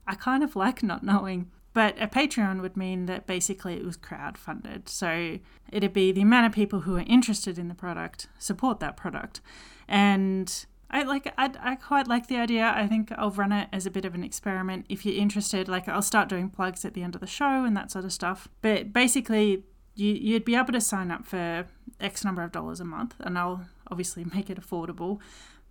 I 0.08 0.15
kind 0.15 0.43
of 0.43 0.55
like 0.55 0.82
not 0.82 1.03
knowing. 1.03 1.51
But 1.73 2.01
a 2.01 2.08
Patreon 2.08 2.63
would 2.63 2.77
mean 2.77 3.05
that 3.05 3.27
basically 3.27 3.75
it 3.75 3.86
was 3.86 3.95
crowd 3.95 4.39
funded. 4.39 4.89
So 4.89 5.38
it'd 5.71 5.93
be 5.93 6.12
the 6.12 6.23
amount 6.23 6.47
of 6.47 6.51
people 6.51 6.79
who 6.79 6.97
are 6.97 7.05
interested 7.05 7.60
in 7.60 7.67
the 7.67 7.75
product 7.75 8.27
support 8.39 8.79
that 8.79 8.97
product. 8.97 9.39
And 9.88 10.65
I 10.91 11.04
like 11.04 11.32
I, 11.38 11.52
I 11.60 11.75
quite 11.75 12.08
like 12.08 12.28
the 12.28 12.38
idea. 12.38 12.71
I 12.75 12.88
think 12.88 13.12
I'll 13.17 13.32
run 13.32 13.52
it 13.52 13.69
as 13.71 13.86
a 13.86 13.91
bit 13.91 14.06
of 14.06 14.15
an 14.15 14.23
experiment. 14.23 14.86
If 14.89 15.06
you're 15.06 15.15
interested, 15.15 15.67
like 15.67 15.88
I'll 15.88 16.02
start 16.02 16.30
doing 16.30 16.49
plugs 16.49 16.84
at 16.84 16.93
the 16.93 17.04
end 17.04 17.15
of 17.15 17.21
the 17.21 17.28
show 17.28 17.63
and 17.63 17.78
that 17.78 17.91
sort 17.91 18.06
of 18.06 18.13
stuff. 18.13 18.47
But 18.62 18.91
basically 18.91 19.63
you 19.95 20.13
you'd 20.13 20.45
be 20.45 20.56
able 20.56 20.73
to 20.73 20.82
sign 20.82 21.12
up 21.12 21.25
for 21.25 21.67
X 21.99 22.23
number 22.23 22.41
of 22.41 22.52
dollars 22.52 22.80
a 22.80 22.86
month 22.86 23.15
and 23.19 23.38
I'll 23.38 23.65
obviously 23.89 24.25
make 24.34 24.49
it 24.49 24.60
affordable. 24.60 25.19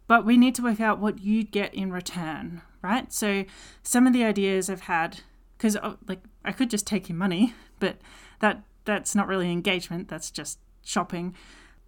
But 0.07 0.24
we 0.24 0.37
need 0.37 0.54
to 0.54 0.62
work 0.62 0.81
out 0.81 1.00
what 1.00 1.20
you'd 1.20 1.50
get 1.50 1.74
in 1.74 1.92
return, 1.92 2.62
right? 2.81 3.12
So 3.12 3.44
some 3.83 4.07
of 4.07 4.12
the 4.12 4.24
ideas 4.24 4.70
I've 4.70 4.83
had 4.83 5.20
because 5.57 5.76
uh, 5.76 5.94
like 6.07 6.20
I 6.44 6.52
could 6.52 6.70
just 6.70 6.87
take 6.87 7.09
your 7.09 7.18
money, 7.18 7.54
but 7.81 7.98
that 8.40 8.62
that's 8.85 9.14
not 9.14 9.26
really 9.26 9.50
engagement. 9.50 10.09
That's 10.09 10.31
just 10.31 10.59
shopping, 10.83 11.35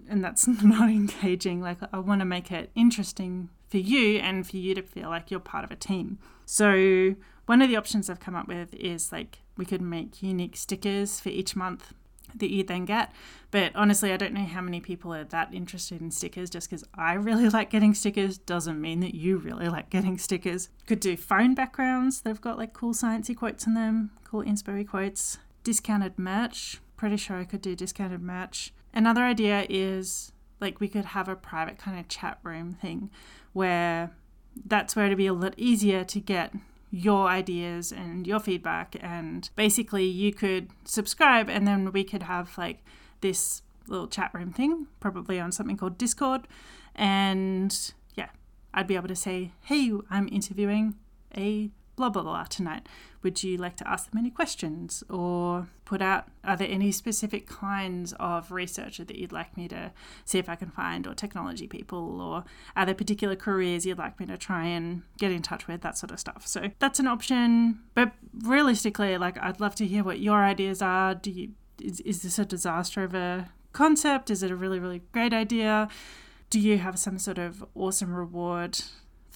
and 0.08 0.24
that's 0.24 0.46
not 0.62 0.88
engaging. 0.88 1.60
Like 1.60 1.78
I 1.92 1.98
want 1.98 2.20
to 2.20 2.24
make 2.24 2.50
it 2.50 2.70
interesting 2.74 3.50
for 3.68 3.78
you 3.78 4.18
and 4.18 4.46
for 4.46 4.56
you 4.56 4.74
to 4.74 4.82
feel 4.82 5.08
like 5.08 5.30
you're 5.30 5.40
part 5.40 5.64
of 5.64 5.70
a 5.70 5.76
team. 5.76 6.18
So 6.44 7.14
one 7.46 7.62
of 7.62 7.68
the 7.68 7.76
options 7.76 8.10
I've 8.10 8.20
come 8.20 8.34
up 8.34 8.48
with 8.48 8.74
is 8.74 9.12
like 9.12 9.38
we 9.56 9.64
could 9.64 9.82
make 9.82 10.22
unique 10.22 10.56
stickers 10.56 11.20
for 11.20 11.28
each 11.28 11.54
month 11.54 11.92
that 12.34 12.50
you 12.50 12.62
then 12.62 12.84
get. 12.84 13.12
But 13.50 13.72
honestly, 13.74 14.12
I 14.12 14.16
don't 14.16 14.32
know 14.32 14.44
how 14.44 14.60
many 14.60 14.80
people 14.80 15.12
are 15.12 15.24
that 15.24 15.52
interested 15.52 16.00
in 16.00 16.10
stickers. 16.10 16.50
Just 16.50 16.70
because 16.70 16.84
I 16.94 17.14
really 17.14 17.48
like 17.50 17.70
getting 17.70 17.94
stickers 17.94 18.38
doesn't 18.38 18.80
mean 18.80 19.00
that 19.00 19.14
you 19.14 19.38
really 19.38 19.68
like 19.68 19.90
getting 19.90 20.18
stickers. 20.18 20.68
Could 20.86 21.00
do 21.00 21.16
phone 21.16 21.54
backgrounds. 21.54 22.20
They've 22.20 22.40
got 22.40 22.58
like 22.58 22.72
cool 22.72 22.94
sciencey 22.94 23.36
quotes 23.36 23.66
in 23.66 23.74
them, 23.74 24.10
cool 24.24 24.42
inspo 24.42 24.86
quotes. 24.86 25.38
Discounted 25.64 26.18
merch. 26.18 26.80
Pretty 26.96 27.16
sure 27.16 27.36
I 27.36 27.44
could 27.44 27.62
do 27.62 27.74
discounted 27.74 28.22
merch. 28.22 28.72
Another 28.92 29.22
idea 29.22 29.66
is 29.68 30.32
like 30.60 30.80
we 30.80 30.88
could 30.88 31.06
have 31.06 31.28
a 31.28 31.36
private 31.36 31.78
kind 31.78 31.98
of 31.98 32.08
chat 32.08 32.38
room 32.42 32.72
thing 32.72 33.10
where 33.52 34.10
that's 34.66 34.94
where 34.94 35.06
it'd 35.06 35.18
be 35.18 35.26
a 35.26 35.32
lot 35.32 35.54
easier 35.56 36.04
to 36.04 36.20
get 36.20 36.52
your 36.90 37.28
ideas 37.28 37.92
and 37.92 38.26
your 38.26 38.40
feedback. 38.40 38.96
And 39.00 39.48
basically 39.56 40.04
you 40.04 40.32
could 40.32 40.70
subscribe 40.84 41.48
and 41.48 41.66
then 41.66 41.92
we 41.92 42.04
could 42.04 42.24
have 42.24 42.56
like 42.58 42.84
this 43.20 43.62
little 43.86 44.08
chat 44.08 44.30
room 44.34 44.52
thing 44.52 44.86
probably 44.98 45.40
on 45.40 45.52
something 45.52 45.76
called 45.76 45.98
discord. 45.98 46.46
And 46.94 47.92
yeah 48.16 48.28
i'd 48.74 48.86
be 48.86 48.96
able 48.96 49.08
to 49.08 49.16
say 49.16 49.52
hey 49.64 49.92
i'm 50.10 50.28
interviewing 50.28 50.94
a 51.36 51.70
blah 52.00 52.08
blah 52.08 52.22
blah 52.22 52.44
tonight. 52.44 52.88
Would 53.22 53.42
you 53.42 53.58
like 53.58 53.76
to 53.76 53.88
ask 53.88 54.10
them 54.10 54.18
any 54.18 54.30
questions 54.30 55.04
or 55.10 55.68
put 55.84 56.00
out 56.00 56.28
are 56.42 56.56
there 56.56 56.68
any 56.68 56.90
specific 56.90 57.46
kinds 57.46 58.14
of 58.18 58.50
researcher 58.50 59.04
that 59.04 59.16
you'd 59.16 59.32
like 59.32 59.54
me 59.56 59.68
to 59.68 59.92
see 60.24 60.38
if 60.38 60.48
I 60.48 60.54
can 60.54 60.70
find 60.70 61.06
or 61.06 61.14
technology 61.14 61.66
people 61.66 62.20
or 62.20 62.44
are 62.74 62.86
there 62.86 62.94
particular 62.94 63.36
careers 63.36 63.84
you'd 63.84 63.98
like 63.98 64.18
me 64.18 64.24
to 64.26 64.38
try 64.38 64.64
and 64.64 65.02
get 65.18 65.30
in 65.30 65.42
touch 65.42 65.68
with 65.68 65.82
that 65.82 65.98
sort 65.98 66.10
of 66.10 66.18
stuff. 66.18 66.46
So 66.46 66.70
that's 66.78 66.98
an 66.98 67.06
option, 67.06 67.80
but 67.94 68.12
realistically 68.42 69.18
like 69.18 69.36
I'd 69.42 69.60
love 69.60 69.74
to 69.76 69.86
hear 69.86 70.02
what 70.02 70.20
your 70.20 70.42
ideas 70.42 70.80
are. 70.80 71.14
Do 71.14 71.30
you 71.30 71.50
is, 71.82 72.00
is 72.00 72.22
this 72.22 72.38
a 72.38 72.44
disaster 72.44 73.04
of 73.04 73.14
a 73.14 73.50
concept? 73.72 74.30
Is 74.30 74.42
it 74.42 74.50
a 74.50 74.56
really 74.56 74.78
really 74.78 75.02
great 75.12 75.34
idea? 75.34 75.88
Do 76.48 76.58
you 76.58 76.78
have 76.78 76.98
some 76.98 77.18
sort 77.18 77.38
of 77.38 77.62
awesome 77.74 78.14
reward 78.14 78.80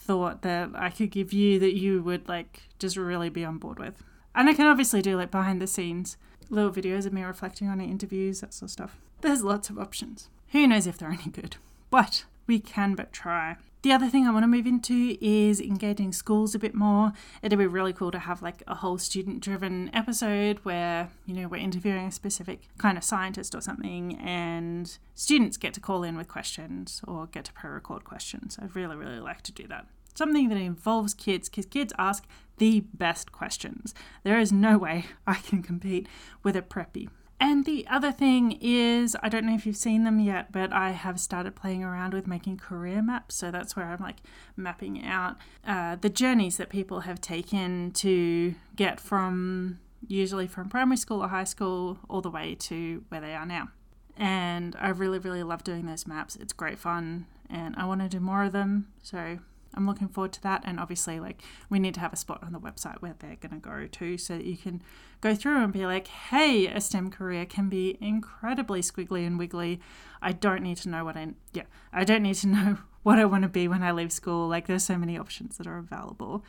thought 0.05 0.41
that 0.43 0.69
I 0.75 0.89
could 0.89 1.11
give 1.11 1.33
you 1.33 1.59
that 1.59 1.75
you 1.75 2.01
would 2.03 2.27
like 2.27 2.63
just 2.79 2.95
really 2.97 3.29
be 3.29 3.43
on 3.43 3.57
board 3.57 3.79
with. 3.79 4.03
And 4.33 4.49
I 4.49 4.53
can 4.53 4.67
obviously 4.67 5.01
do 5.01 5.15
like 5.17 5.31
behind 5.31 5.61
the 5.61 5.67
scenes 5.67 6.17
little 6.49 6.71
videos 6.71 7.05
of 7.05 7.13
me 7.13 7.23
reflecting 7.23 7.67
on 7.67 7.81
interviews, 7.81 8.41
that 8.41 8.53
sort 8.53 8.67
of 8.67 8.71
stuff. 8.71 8.97
There's 9.21 9.43
lots 9.43 9.69
of 9.69 9.79
options. 9.79 10.29
Who 10.49 10.67
knows 10.67 10.87
if 10.87 10.97
they're 10.97 11.09
any 11.09 11.31
good? 11.31 11.57
But 11.89 12.25
we 12.47 12.59
can 12.59 12.95
but 12.95 13.11
try. 13.11 13.57
The 13.85 13.91
other 13.91 14.09
thing 14.09 14.25
I 14.25 14.31
want 14.31 14.41
to 14.41 14.47
move 14.47 14.65
into 14.65 15.15
is 15.21 15.61
engaging 15.61 16.11
schools 16.11 16.55
a 16.55 16.59
bit 16.59 16.73
more. 16.73 17.13
It'd 17.43 17.59
be 17.59 17.67
really 17.67 17.93
cool 17.93 18.09
to 18.09 18.17
have 18.17 18.41
like 18.41 18.63
a 18.65 18.73
whole 18.73 18.97
student 18.97 19.41
driven 19.41 19.91
episode 19.93 20.57
where, 20.63 21.09
you 21.27 21.35
know, 21.35 21.47
we're 21.47 21.61
interviewing 21.61 22.07
a 22.07 22.11
specific 22.11 22.61
kind 22.79 22.97
of 22.97 23.03
scientist 23.03 23.53
or 23.53 23.61
something 23.61 24.15
and 24.15 24.97
students 25.13 25.57
get 25.57 25.75
to 25.75 25.79
call 25.79 26.01
in 26.01 26.17
with 26.17 26.27
questions 26.27 26.99
or 27.07 27.27
get 27.27 27.45
to 27.45 27.53
pre 27.53 27.69
record 27.69 28.03
questions. 28.03 28.57
I'd 28.59 28.75
really, 28.75 28.95
really 28.95 29.19
like 29.19 29.43
to 29.43 29.51
do 29.51 29.67
that 29.67 29.85
something 30.15 30.49
that 30.49 30.57
involves 30.57 31.13
kids 31.13 31.47
because 31.47 31.67
kids 31.67 31.93
ask 31.99 32.25
the 32.57 32.79
best 32.79 33.31
questions. 33.31 33.93
There 34.23 34.39
is 34.39 34.51
no 34.51 34.79
way 34.79 35.05
I 35.27 35.35
can 35.35 35.61
compete 35.61 36.07
with 36.41 36.55
a 36.55 36.63
preppy. 36.63 37.09
And 37.39 37.65
the 37.65 37.85
other 37.87 38.11
thing 38.11 38.57
is, 38.61 39.15
I 39.21 39.29
don't 39.29 39.45
know 39.45 39.55
if 39.55 39.65
you've 39.65 39.75
seen 39.75 40.03
them 40.05 40.19
yet, 40.19 40.51
but 40.51 40.71
I 40.71 40.91
have 40.91 41.19
started 41.19 41.55
playing 41.55 41.83
around 41.83 42.13
with 42.13 42.27
making 42.27 42.57
career 42.57 43.01
maps. 43.01 43.35
So 43.35 43.51
that's 43.51 43.75
where 43.75 43.85
I'm 43.85 44.01
like 44.01 44.17
mapping 44.55 45.03
out 45.05 45.35
uh, 45.67 45.97
the 45.97 46.09
journeys 46.09 46.57
that 46.57 46.69
people 46.69 47.01
have 47.01 47.19
taken 47.19 47.91
to 47.91 48.55
get 48.75 48.99
from 48.99 49.79
usually 50.07 50.47
from 50.47 50.69
primary 50.69 50.97
school 50.97 51.23
or 51.23 51.27
high 51.27 51.43
school 51.43 51.97
all 52.09 52.21
the 52.21 52.29
way 52.29 52.55
to 52.55 53.03
where 53.09 53.21
they 53.21 53.33
are 53.33 53.45
now. 53.45 53.69
And 54.17 54.75
I 54.79 54.89
really, 54.89 55.19
really 55.19 55.43
love 55.43 55.63
doing 55.63 55.85
those 55.85 56.07
maps. 56.07 56.35
It's 56.37 56.53
great 56.53 56.79
fun, 56.79 57.25
and 57.49 57.75
I 57.75 57.85
want 57.85 58.01
to 58.01 58.07
do 58.07 58.19
more 58.19 58.43
of 58.43 58.53
them. 58.53 58.87
So 59.01 59.39
I'm 59.75 59.87
looking 59.87 60.07
forward 60.07 60.33
to 60.33 60.43
that. 60.43 60.63
And 60.65 60.79
obviously, 60.79 61.19
like, 61.19 61.41
we 61.69 61.79
need 61.79 61.93
to 61.95 61.99
have 61.99 62.13
a 62.13 62.17
spot 62.17 62.41
on 62.43 62.53
the 62.53 62.59
website 62.59 63.01
where 63.01 63.15
they're 63.19 63.35
going 63.35 63.59
to 63.59 63.67
go 63.67 63.87
to 63.89 64.17
so 64.17 64.37
that 64.37 64.45
you 64.45 64.57
can 64.57 64.81
go 65.21 65.35
through 65.35 65.63
and 65.63 65.73
be 65.73 65.85
like, 65.85 66.07
hey, 66.07 66.67
a 66.67 66.81
STEM 66.81 67.11
career 67.11 67.45
can 67.45 67.69
be 67.69 67.97
incredibly 68.01 68.81
squiggly 68.81 69.25
and 69.25 69.37
wiggly. 69.37 69.79
I 70.21 70.31
don't 70.31 70.63
need 70.63 70.77
to 70.77 70.89
know 70.89 71.05
what 71.05 71.17
I, 71.17 71.29
yeah, 71.53 71.63
I 71.93 72.03
don't 72.03 72.23
need 72.23 72.35
to 72.35 72.47
know 72.55 72.77
what 73.03 73.19
I 73.19 73.25
want 73.25 73.43
to 73.43 73.49
be 73.49 73.67
when 73.67 73.83
I 73.83 73.91
leave 73.91 74.11
school. 74.11 74.47
Like, 74.47 74.67
there's 74.67 74.85
so 74.85 74.97
many 74.97 75.17
options 75.17 75.57
that 75.57 75.67
are 75.67 75.77
available, 75.77 76.43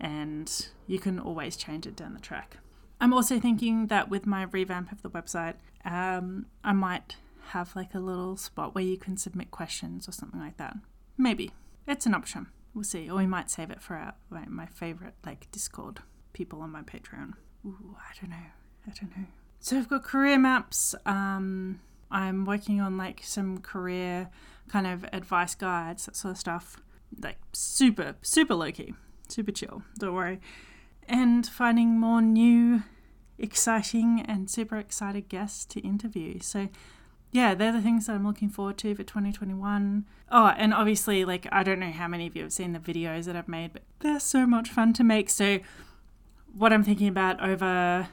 and 0.00 0.68
you 0.86 0.98
can 0.98 1.18
always 1.18 1.56
change 1.56 1.86
it 1.86 1.96
down 1.96 2.14
the 2.14 2.20
track. 2.20 2.58
I'm 3.00 3.12
also 3.12 3.40
thinking 3.40 3.88
that 3.88 4.10
with 4.10 4.26
my 4.26 4.44
revamp 4.44 4.92
of 4.92 5.02
the 5.02 5.10
website, 5.10 5.54
um, 5.84 6.46
I 6.62 6.72
might 6.72 7.16
have 7.48 7.74
like 7.74 7.94
a 7.94 7.98
little 7.98 8.36
spot 8.36 8.74
where 8.74 8.84
you 8.84 8.96
can 8.96 9.16
submit 9.16 9.50
questions 9.50 10.08
or 10.08 10.12
something 10.12 10.40
like 10.40 10.56
that. 10.56 10.76
Maybe. 11.18 11.52
It's 11.86 12.06
an 12.06 12.14
option. 12.14 12.46
We'll 12.74 12.84
see. 12.84 13.10
Or 13.10 13.16
we 13.16 13.26
might 13.26 13.50
save 13.50 13.70
it 13.70 13.82
for 13.82 13.96
our, 13.96 14.14
my, 14.30 14.66
favorite, 14.66 15.14
like 15.24 15.50
Discord 15.52 16.00
people 16.32 16.62
on 16.62 16.70
my 16.70 16.82
Patreon. 16.82 17.34
Ooh, 17.66 17.96
I 17.98 18.14
don't 18.20 18.30
know. 18.30 18.36
I 18.86 18.90
don't 18.90 19.16
know. 19.16 19.24
So 19.60 19.78
I've 19.78 19.88
got 19.88 20.02
career 20.02 20.38
maps. 20.38 20.94
Um, 21.06 21.80
I'm 22.10 22.44
working 22.44 22.80
on 22.80 22.96
like 22.96 23.20
some 23.22 23.58
career 23.58 24.28
kind 24.68 24.86
of 24.86 25.04
advice 25.12 25.54
guides, 25.54 26.06
that 26.06 26.16
sort 26.16 26.32
of 26.32 26.38
stuff. 26.38 26.76
Like 27.20 27.38
super, 27.52 28.16
super 28.22 28.54
low 28.54 28.72
key, 28.72 28.94
super 29.28 29.52
chill. 29.52 29.82
Don't 29.98 30.14
worry. 30.14 30.40
And 31.08 31.46
finding 31.46 31.98
more 31.98 32.22
new, 32.22 32.84
exciting, 33.38 34.24
and 34.26 34.50
super 34.50 34.78
excited 34.78 35.28
guests 35.28 35.64
to 35.66 35.80
interview. 35.80 36.40
So 36.40 36.68
yeah, 37.32 37.54
they're 37.54 37.72
the 37.72 37.80
things 37.80 38.06
that 38.06 38.12
I'm 38.12 38.26
looking 38.26 38.50
forward 38.50 38.76
to 38.78 38.94
for 38.94 39.02
2021. 39.02 40.04
Oh, 40.30 40.46
and 40.48 40.74
obviously, 40.74 41.24
like, 41.24 41.48
I 41.50 41.62
don't 41.62 41.80
know 41.80 41.90
how 41.90 42.06
many 42.06 42.26
of 42.26 42.36
you 42.36 42.42
have 42.42 42.52
seen 42.52 42.72
the 42.72 42.78
videos 42.78 43.24
that 43.24 43.34
I've 43.34 43.48
made, 43.48 43.72
but 43.72 43.82
they're 44.00 44.20
so 44.20 44.46
much 44.46 44.68
fun 44.68 44.92
to 44.92 45.02
make. 45.02 45.30
So, 45.30 45.60
what 46.54 46.74
I'm 46.74 46.84
thinking 46.84 47.08
about 47.08 47.42
over, 47.42 48.08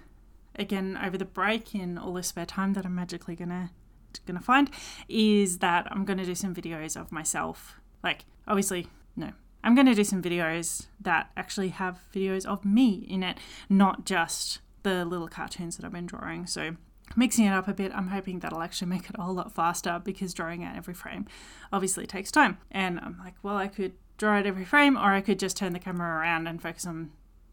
again, 0.56 0.98
over 1.04 1.18
the 1.18 1.26
break 1.26 1.76
in 1.76 1.98
all 1.98 2.14
the 2.14 2.24
spare 2.24 2.46
time 2.46 2.74
that 2.74 2.86
I'm 2.86 2.96
magically 2.96 3.36
going 3.36 3.50
to 3.50 4.40
find 4.40 4.70
is 5.10 5.58
that 5.58 5.88
I'm 5.92 6.06
to 6.18 6.26
do 6.26 6.36
some 6.36 6.56
videos 6.56 7.00
of 7.00 7.12
myself. 7.12 7.76
Like, 8.02 8.24
obviously, 8.48 8.88
no. 9.18 9.34
I'm 9.62 9.76
to 9.88 9.94
do 9.94 10.06
some 10.06 10.24
videos 10.24 10.88
that 11.02 11.32
actually 11.36 11.70
have 11.70 12.00
videos 12.16 12.46
of 12.46 12.64
me 12.64 13.06
in 13.10 13.24
it, 13.24 13.38
not 13.68 14.06
just 14.06 14.60
the 14.84 15.04
little 15.04 15.28
cartoons 15.28 15.76
that 15.76 15.86
I've 15.86 15.92
been 15.92 16.06
drawing. 16.06 16.48
So, 16.48 16.78
mixing 17.16 17.46
it 17.46 17.54
up 17.54 17.68
a 17.68 17.74
bit, 17.74 17.92
I'm 17.94 18.10
hoping 18.10 18.40
that'll 18.40 18.62
actually 18.62 18.90
make 18.90 19.10
it 19.10 19.16
a 19.18 19.22
whole 19.22 19.34
lot 19.34 19.54
faster 19.54 20.02
because 20.04 20.34
drawing 20.34 20.64
out 20.64 20.76
every 20.76 20.94
frame 20.94 21.26
obviously 21.72 22.06
takes 22.06 22.32
time. 22.32 22.58
And 22.72 23.00
I'm 23.00 23.18
like, 23.24 23.36
well, 23.44 23.58
I 23.58 23.68
could 23.68 23.94
draw 24.18 24.38
out 24.38 24.46
every 24.46 24.66
frame, 24.66 24.98
or 24.98 25.14
I 25.14 25.22
could 25.22 25.40
just 25.40 25.58
turn 25.58 25.74
the 25.74 25.80
camera 25.80 26.20
around 26.20 26.48
and 26.48 26.62
focus 26.62 26.86
on 26.86 27.12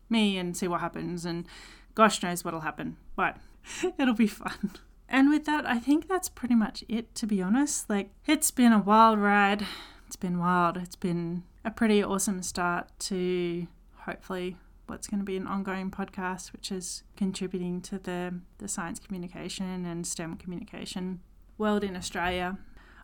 me 0.09 0.37
and 0.37 0.57
see 0.57 0.69
what 0.69 0.81
happens. 0.81 1.25
And 1.25 1.47
gosh 1.95 2.23
knows 2.23 2.45
what'll 2.45 2.61
happen, 2.61 2.97
but 3.15 3.37
it'll 3.99 4.15
be 4.15 4.27
fun. 4.27 4.73
And 5.09 5.31
with 5.31 5.45
that, 5.47 5.65
I 5.65 5.79
think 5.79 6.09
that's 6.09 6.29
pretty 6.29 6.57
much 6.57 6.85
it, 6.89 7.15
to 7.15 7.27
be 7.27 7.41
honest. 7.41 7.89
Like, 7.89 8.11
it's 8.27 8.51
been 8.51 8.73
a 8.73 8.81
wild 8.81 9.19
ride. 9.21 9.65
It's 10.07 10.17
been 10.17 10.39
wild. 10.39 10.77
It's 10.77 10.97
been 10.97 11.45
a 11.65 11.71
pretty 11.71 12.03
awesome 12.03 12.43
start 12.43 12.89
to 13.01 13.69
hopefully 13.99 14.57
what's 14.87 15.07
going 15.07 15.21
to 15.21 15.25
be 15.25 15.37
an 15.37 15.47
ongoing 15.47 15.91
podcast, 15.91 16.53
which 16.53 16.71
is 16.71 17.03
contributing 17.17 17.81
to 17.83 17.99
the, 17.99 18.35
the 18.59 18.69
science 18.69 18.99
communication 18.99 19.85
and 19.85 20.07
STEM 20.07 20.37
communication 20.37 21.21
world 21.59 21.83
in 21.83 21.97
Australia. 21.97 22.59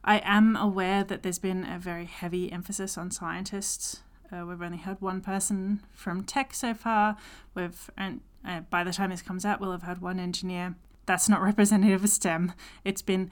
I 0.05 0.21
am 0.25 0.57
aware 0.57 1.05
that 1.05 1.23
there's 1.23 1.39
been 1.39 1.65
a 1.65 1.79
very 1.79 2.07
heavy 2.07 2.51
emphasis 2.51 2.99
on 2.99 3.11
scientists. 3.11 4.03
Uh, 4.33 4.45
we've 4.47 4.63
only 4.63 4.79
had 4.79 5.01
one 5.01 5.21
person 5.21 5.83
from 5.93 6.25
tech 6.25 6.55
so 6.55 6.75
far. 6.75 7.17
We've 7.55 7.91
and 7.97 8.21
uh, 8.45 8.61
by 8.61 8.83
the 8.83 8.93
time 8.93 9.11
this 9.11 9.23
comes 9.23 9.45
out, 9.45 9.61
we'll 9.61 9.73
have 9.73 9.83
had 9.83 10.01
one 10.01 10.19
engineer. 10.19 10.75
That's 11.07 11.29
not 11.29 11.41
representative 11.43 12.03
of 12.03 12.11
STEM. 12.11 12.53
It's 12.85 13.03
been 13.03 13.31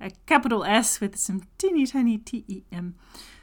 a 0.00 0.10
capital 0.26 0.64
S 0.64 1.00
with 1.00 1.16
some 1.16 1.42
teeny 1.58 1.86
tiny 1.86 2.18
T 2.18 2.44
E 2.48 2.62
M. 2.72 2.96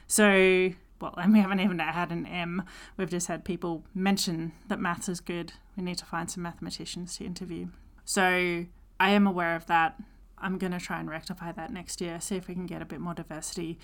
So 0.08 0.72
well, 1.00 1.14
and 1.18 1.34
we 1.34 1.40
haven't 1.40 1.60
even 1.60 1.80
had 1.80 2.12
an 2.12 2.26
M. 2.26 2.64
We've 2.98 3.10
just 3.10 3.28
had 3.28 3.46
people 3.46 3.84
mention 3.94 4.54
that 4.68 4.80
maths 4.80 5.10
is 5.10 5.20
good. 5.20 5.54
We 5.76 5.84
need 5.84 5.98
to 5.98 6.06
find 6.06 6.30
some 6.30 6.44
mathematicians 6.44 7.18
to 7.18 7.26
interview. 7.26 7.68
So 8.06 8.66
I 9.00 9.10
am 9.10 9.28
aware 9.28 9.56
of 9.56 9.66
that. 9.68 9.96
I'm 10.40 10.58
going 10.58 10.72
to 10.72 10.80
try 10.80 11.00
and 11.00 11.10
rectify 11.10 11.52
that 11.52 11.74
next 11.74 12.00
year, 12.00 12.22
see 12.22 12.36
if 12.36 12.48
we 12.48 12.54
can 12.54 12.68
get 12.68 12.82
a 12.82 12.86
bit 12.86 13.00
more 13.00 13.16
diversity 13.16 13.80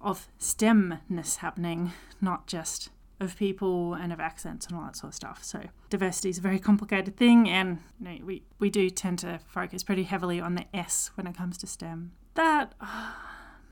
of 0.00 0.28
STEMness 0.38 1.38
happening, 1.38 1.92
not 2.20 2.46
just 2.46 2.90
of 3.18 3.36
people 3.36 3.94
and 3.94 4.12
of 4.12 4.20
accents 4.20 4.66
and 4.66 4.76
all 4.76 4.84
that 4.84 4.96
sort 4.96 5.10
of 5.10 5.14
stuff. 5.14 5.42
So 5.42 5.62
diversity 5.90 6.30
is 6.30 6.38
a 6.38 6.42
very 6.42 6.58
complicated 6.58 7.16
thing, 7.16 7.48
and 7.48 7.78
you 7.98 8.04
know, 8.08 8.24
we 8.24 8.42
we 8.58 8.70
do 8.70 8.90
tend 8.90 9.18
to 9.20 9.40
focus 9.46 9.82
pretty 9.82 10.04
heavily 10.04 10.40
on 10.40 10.54
the 10.54 10.66
S 10.74 11.10
when 11.14 11.26
it 11.26 11.36
comes 11.36 11.58
to 11.58 11.66
STEM. 11.66 12.12
That 12.34 12.74
uh, 12.80 13.12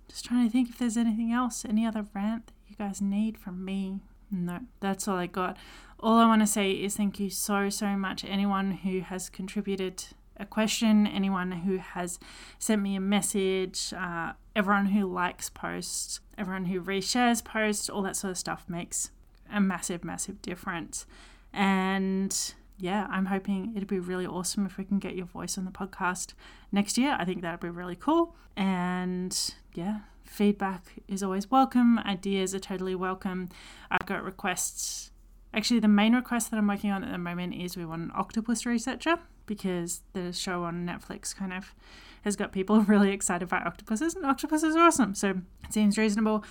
just 0.08 0.24
trying 0.24 0.46
to 0.46 0.52
think 0.52 0.68
if 0.68 0.78
there's 0.78 0.96
anything 0.96 1.32
else, 1.32 1.64
any 1.64 1.86
other 1.86 2.06
rant 2.14 2.46
that 2.46 2.54
you 2.68 2.76
guys 2.76 3.00
need 3.00 3.38
from 3.38 3.64
me. 3.64 4.00
No, 4.30 4.60
that's 4.80 5.06
all 5.06 5.16
I 5.16 5.26
got. 5.26 5.56
All 6.00 6.18
I 6.18 6.26
want 6.26 6.42
to 6.42 6.46
say 6.46 6.72
is 6.72 6.96
thank 6.96 7.20
you 7.20 7.30
so 7.30 7.68
so 7.70 7.96
much 7.96 8.24
anyone 8.24 8.72
who 8.72 9.00
has 9.00 9.28
contributed 9.28 10.04
a 10.36 10.44
question, 10.44 11.06
anyone 11.06 11.52
who 11.52 11.78
has 11.78 12.18
sent 12.58 12.82
me 12.82 12.96
a 12.96 13.00
message, 13.00 13.92
uh, 13.96 14.32
everyone 14.56 14.86
who 14.86 15.06
likes 15.06 15.48
posts, 15.48 16.20
everyone 16.36 16.66
who 16.66 16.82
reshares 16.82 17.44
posts, 17.44 17.88
all 17.88 18.02
that 18.02 18.16
sort 18.16 18.32
of 18.32 18.38
stuff 18.38 18.64
makes 18.68 19.10
a 19.52 19.60
massive, 19.60 20.04
massive 20.04 20.42
difference. 20.42 21.06
And 21.52 22.54
yeah, 22.78 23.06
I'm 23.10 23.26
hoping 23.26 23.72
it'd 23.76 23.88
be 23.88 24.00
really 24.00 24.26
awesome 24.26 24.66
if 24.66 24.76
we 24.76 24.84
can 24.84 24.98
get 24.98 25.14
your 25.14 25.26
voice 25.26 25.56
on 25.56 25.64
the 25.64 25.70
podcast 25.70 26.34
next 26.72 26.98
year. 26.98 27.16
I 27.18 27.24
think 27.24 27.42
that'd 27.42 27.60
be 27.60 27.70
really 27.70 27.96
cool. 27.96 28.34
And 28.56 29.54
yeah, 29.74 30.00
feedback 30.24 30.84
is 31.06 31.22
always 31.22 31.50
welcome. 31.50 31.98
Ideas 32.00 32.54
are 32.54 32.60
totally 32.60 32.94
welcome. 32.94 33.48
I've 33.90 34.06
got 34.06 34.24
requests. 34.24 35.12
Actually, 35.52 35.80
the 35.80 35.88
main 35.88 36.14
request 36.14 36.50
that 36.50 36.56
I'm 36.56 36.66
working 36.66 36.90
on 36.90 37.04
at 37.04 37.12
the 37.12 37.18
moment 37.18 37.54
is 37.54 37.76
we 37.76 37.84
want 37.84 38.02
an 38.02 38.12
octopus 38.14 38.66
researcher 38.66 39.18
because 39.46 40.02
the 40.12 40.32
show 40.32 40.64
on 40.64 40.86
Netflix 40.86 41.34
kind 41.34 41.52
of 41.52 41.74
has 42.22 42.34
got 42.36 42.52
people 42.52 42.80
really 42.82 43.12
excited 43.12 43.44
about 43.44 43.66
octopuses, 43.66 44.14
and 44.14 44.26
octopuses 44.26 44.74
are 44.74 44.82
awesome. 44.82 45.14
So 45.14 45.30
it 45.62 45.72
seems 45.72 45.96
reasonable. 45.96 46.44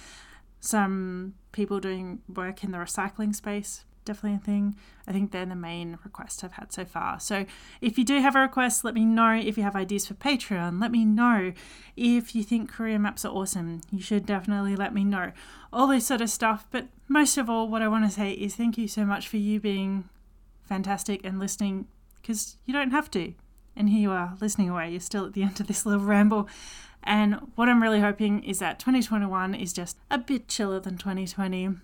Some 0.61 1.33
people 1.51 1.81
doing 1.81 2.21
work 2.33 2.63
in 2.63 2.71
the 2.71 2.77
recycling 2.77 3.35
space, 3.35 3.83
definitely 4.03 4.37
a 4.37 4.45
thing. 4.45 4.75
I 5.07 5.11
think 5.11 5.31
they're 5.31 5.45
the 5.45 5.55
main 5.55 5.97
requests 6.03 6.43
I've 6.43 6.53
had 6.53 6.71
so 6.71 6.85
far. 6.85 7.19
So 7.19 7.45
if 7.81 7.97
you 7.97 8.05
do 8.05 8.21
have 8.21 8.35
a 8.35 8.39
request, 8.39 8.83
let 8.83 8.93
me 8.93 9.05
know. 9.05 9.33
If 9.33 9.57
you 9.57 9.63
have 9.63 9.75
ideas 9.75 10.07
for 10.07 10.13
Patreon, 10.13 10.81
let 10.81 10.91
me 10.91 11.05
know. 11.05 11.53
If 11.95 12.35
you 12.35 12.43
think 12.43 12.71
career 12.71 12.99
maps 12.99 13.25
are 13.25 13.33
awesome, 13.33 13.81
you 13.91 14.01
should 14.01 14.25
definitely 14.25 14.75
let 14.75 14.93
me 14.93 15.03
know. 15.03 15.31
All 15.71 15.87
this 15.87 16.07
sort 16.07 16.21
of 16.21 16.29
stuff. 16.29 16.67
But 16.71 16.87
most 17.07 17.37
of 17.37 17.49
all, 17.49 17.67
what 17.67 17.81
I 17.81 17.87
want 17.87 18.05
to 18.05 18.11
say 18.11 18.31
is 18.31 18.55
thank 18.55 18.77
you 18.77 18.87
so 18.87 19.05
much 19.05 19.27
for 19.27 19.37
you 19.37 19.59
being 19.59 20.09
fantastic 20.63 21.21
and 21.23 21.39
listening 21.39 21.87
because 22.21 22.57
you 22.65 22.73
don't 22.73 22.91
have 22.91 23.11
to. 23.11 23.33
And 23.75 23.89
here 23.89 24.01
you 24.01 24.11
are 24.11 24.37
listening 24.39 24.69
away. 24.69 24.91
You're 24.91 24.99
still 24.99 25.25
at 25.25 25.33
the 25.33 25.43
end 25.43 25.59
of 25.59 25.67
this 25.67 25.85
little 25.85 26.05
ramble. 26.05 26.47
And 27.03 27.51
what 27.55 27.67
I'm 27.67 27.81
really 27.81 27.99
hoping 27.99 28.43
is 28.43 28.59
that 28.59 28.79
2021 28.79 29.55
is 29.55 29.73
just 29.73 29.97
a 30.09 30.17
bit 30.17 30.47
chiller 30.47 30.79
than 30.79 30.97
2020. 30.97 31.75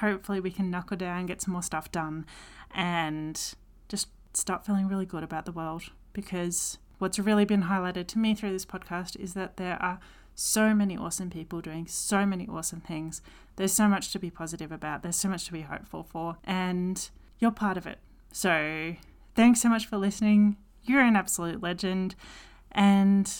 Hopefully, 0.00 0.40
we 0.40 0.50
can 0.50 0.70
knuckle 0.70 0.96
down, 0.96 1.26
get 1.26 1.42
some 1.42 1.52
more 1.52 1.62
stuff 1.62 1.90
done, 1.92 2.26
and 2.72 3.54
just 3.88 4.08
start 4.32 4.66
feeling 4.66 4.88
really 4.88 5.06
good 5.06 5.22
about 5.22 5.44
the 5.46 5.52
world. 5.52 5.84
Because 6.12 6.78
what's 6.98 7.18
really 7.18 7.44
been 7.44 7.64
highlighted 7.64 8.06
to 8.08 8.18
me 8.18 8.34
through 8.34 8.52
this 8.52 8.66
podcast 8.66 9.16
is 9.16 9.34
that 9.34 9.56
there 9.56 9.80
are 9.82 9.98
so 10.34 10.74
many 10.74 10.96
awesome 10.96 11.30
people 11.30 11.60
doing 11.60 11.86
so 11.86 12.26
many 12.26 12.46
awesome 12.48 12.80
things. 12.80 13.22
There's 13.56 13.72
so 13.72 13.88
much 13.88 14.10
to 14.12 14.18
be 14.18 14.30
positive 14.30 14.72
about, 14.72 15.02
there's 15.02 15.16
so 15.16 15.28
much 15.28 15.44
to 15.46 15.52
be 15.52 15.62
hopeful 15.62 16.02
for, 16.02 16.38
and 16.44 17.08
you're 17.38 17.52
part 17.52 17.76
of 17.76 17.86
it. 17.86 17.98
So, 18.32 18.96
thanks 19.36 19.60
so 19.60 19.68
much 19.68 19.86
for 19.86 19.96
listening. 19.96 20.56
You're 20.82 21.02
an 21.02 21.16
absolute 21.16 21.62
legend. 21.62 22.16
And 22.72 23.32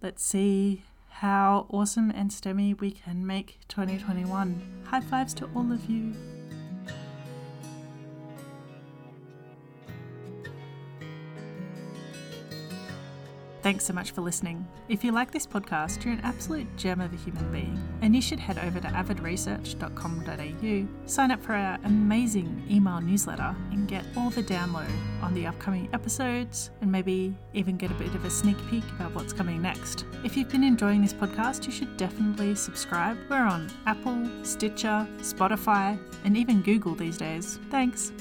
let's 0.00 0.22
see 0.22 0.84
how 1.18 1.66
awesome 1.70 2.12
and 2.12 2.30
STEMmy 2.30 2.80
we 2.80 2.92
can 2.92 3.26
make 3.26 3.58
2021. 3.66 4.84
High 4.84 5.00
fives 5.00 5.34
to 5.34 5.50
all 5.52 5.72
of 5.72 5.84
you. 5.90 6.14
Thanks 13.68 13.84
so 13.84 13.92
much 13.92 14.12
for 14.12 14.22
listening. 14.22 14.66
If 14.88 15.04
you 15.04 15.12
like 15.12 15.30
this 15.30 15.46
podcast, 15.46 16.02
you're 16.02 16.14
an 16.14 16.22
absolute 16.22 16.74
gem 16.78 17.02
of 17.02 17.12
a 17.12 17.16
human 17.16 17.52
being, 17.52 17.78
and 18.00 18.16
you 18.16 18.22
should 18.22 18.40
head 18.40 18.56
over 18.56 18.80
to 18.80 18.88
avidresearch.com.au, 18.88 21.06
sign 21.06 21.30
up 21.30 21.42
for 21.42 21.52
our 21.52 21.78
amazing 21.84 22.64
email 22.70 22.98
newsletter, 23.02 23.54
and 23.70 23.86
get 23.86 24.06
all 24.16 24.30
the 24.30 24.42
download 24.42 24.90
on 25.20 25.34
the 25.34 25.46
upcoming 25.46 25.90
episodes, 25.92 26.70
and 26.80 26.90
maybe 26.90 27.36
even 27.52 27.76
get 27.76 27.90
a 27.90 27.94
bit 27.96 28.14
of 28.14 28.24
a 28.24 28.30
sneak 28.30 28.56
peek 28.70 28.84
about 28.98 29.14
what's 29.14 29.34
coming 29.34 29.60
next. 29.60 30.06
If 30.24 30.34
you've 30.34 30.48
been 30.48 30.64
enjoying 30.64 31.02
this 31.02 31.12
podcast, 31.12 31.66
you 31.66 31.70
should 31.70 31.94
definitely 31.98 32.54
subscribe. 32.54 33.18
We're 33.28 33.36
on 33.36 33.70
Apple, 33.84 34.26
Stitcher, 34.44 35.06
Spotify, 35.18 36.00
and 36.24 36.38
even 36.38 36.62
Google 36.62 36.94
these 36.94 37.18
days. 37.18 37.58
Thanks. 37.70 38.12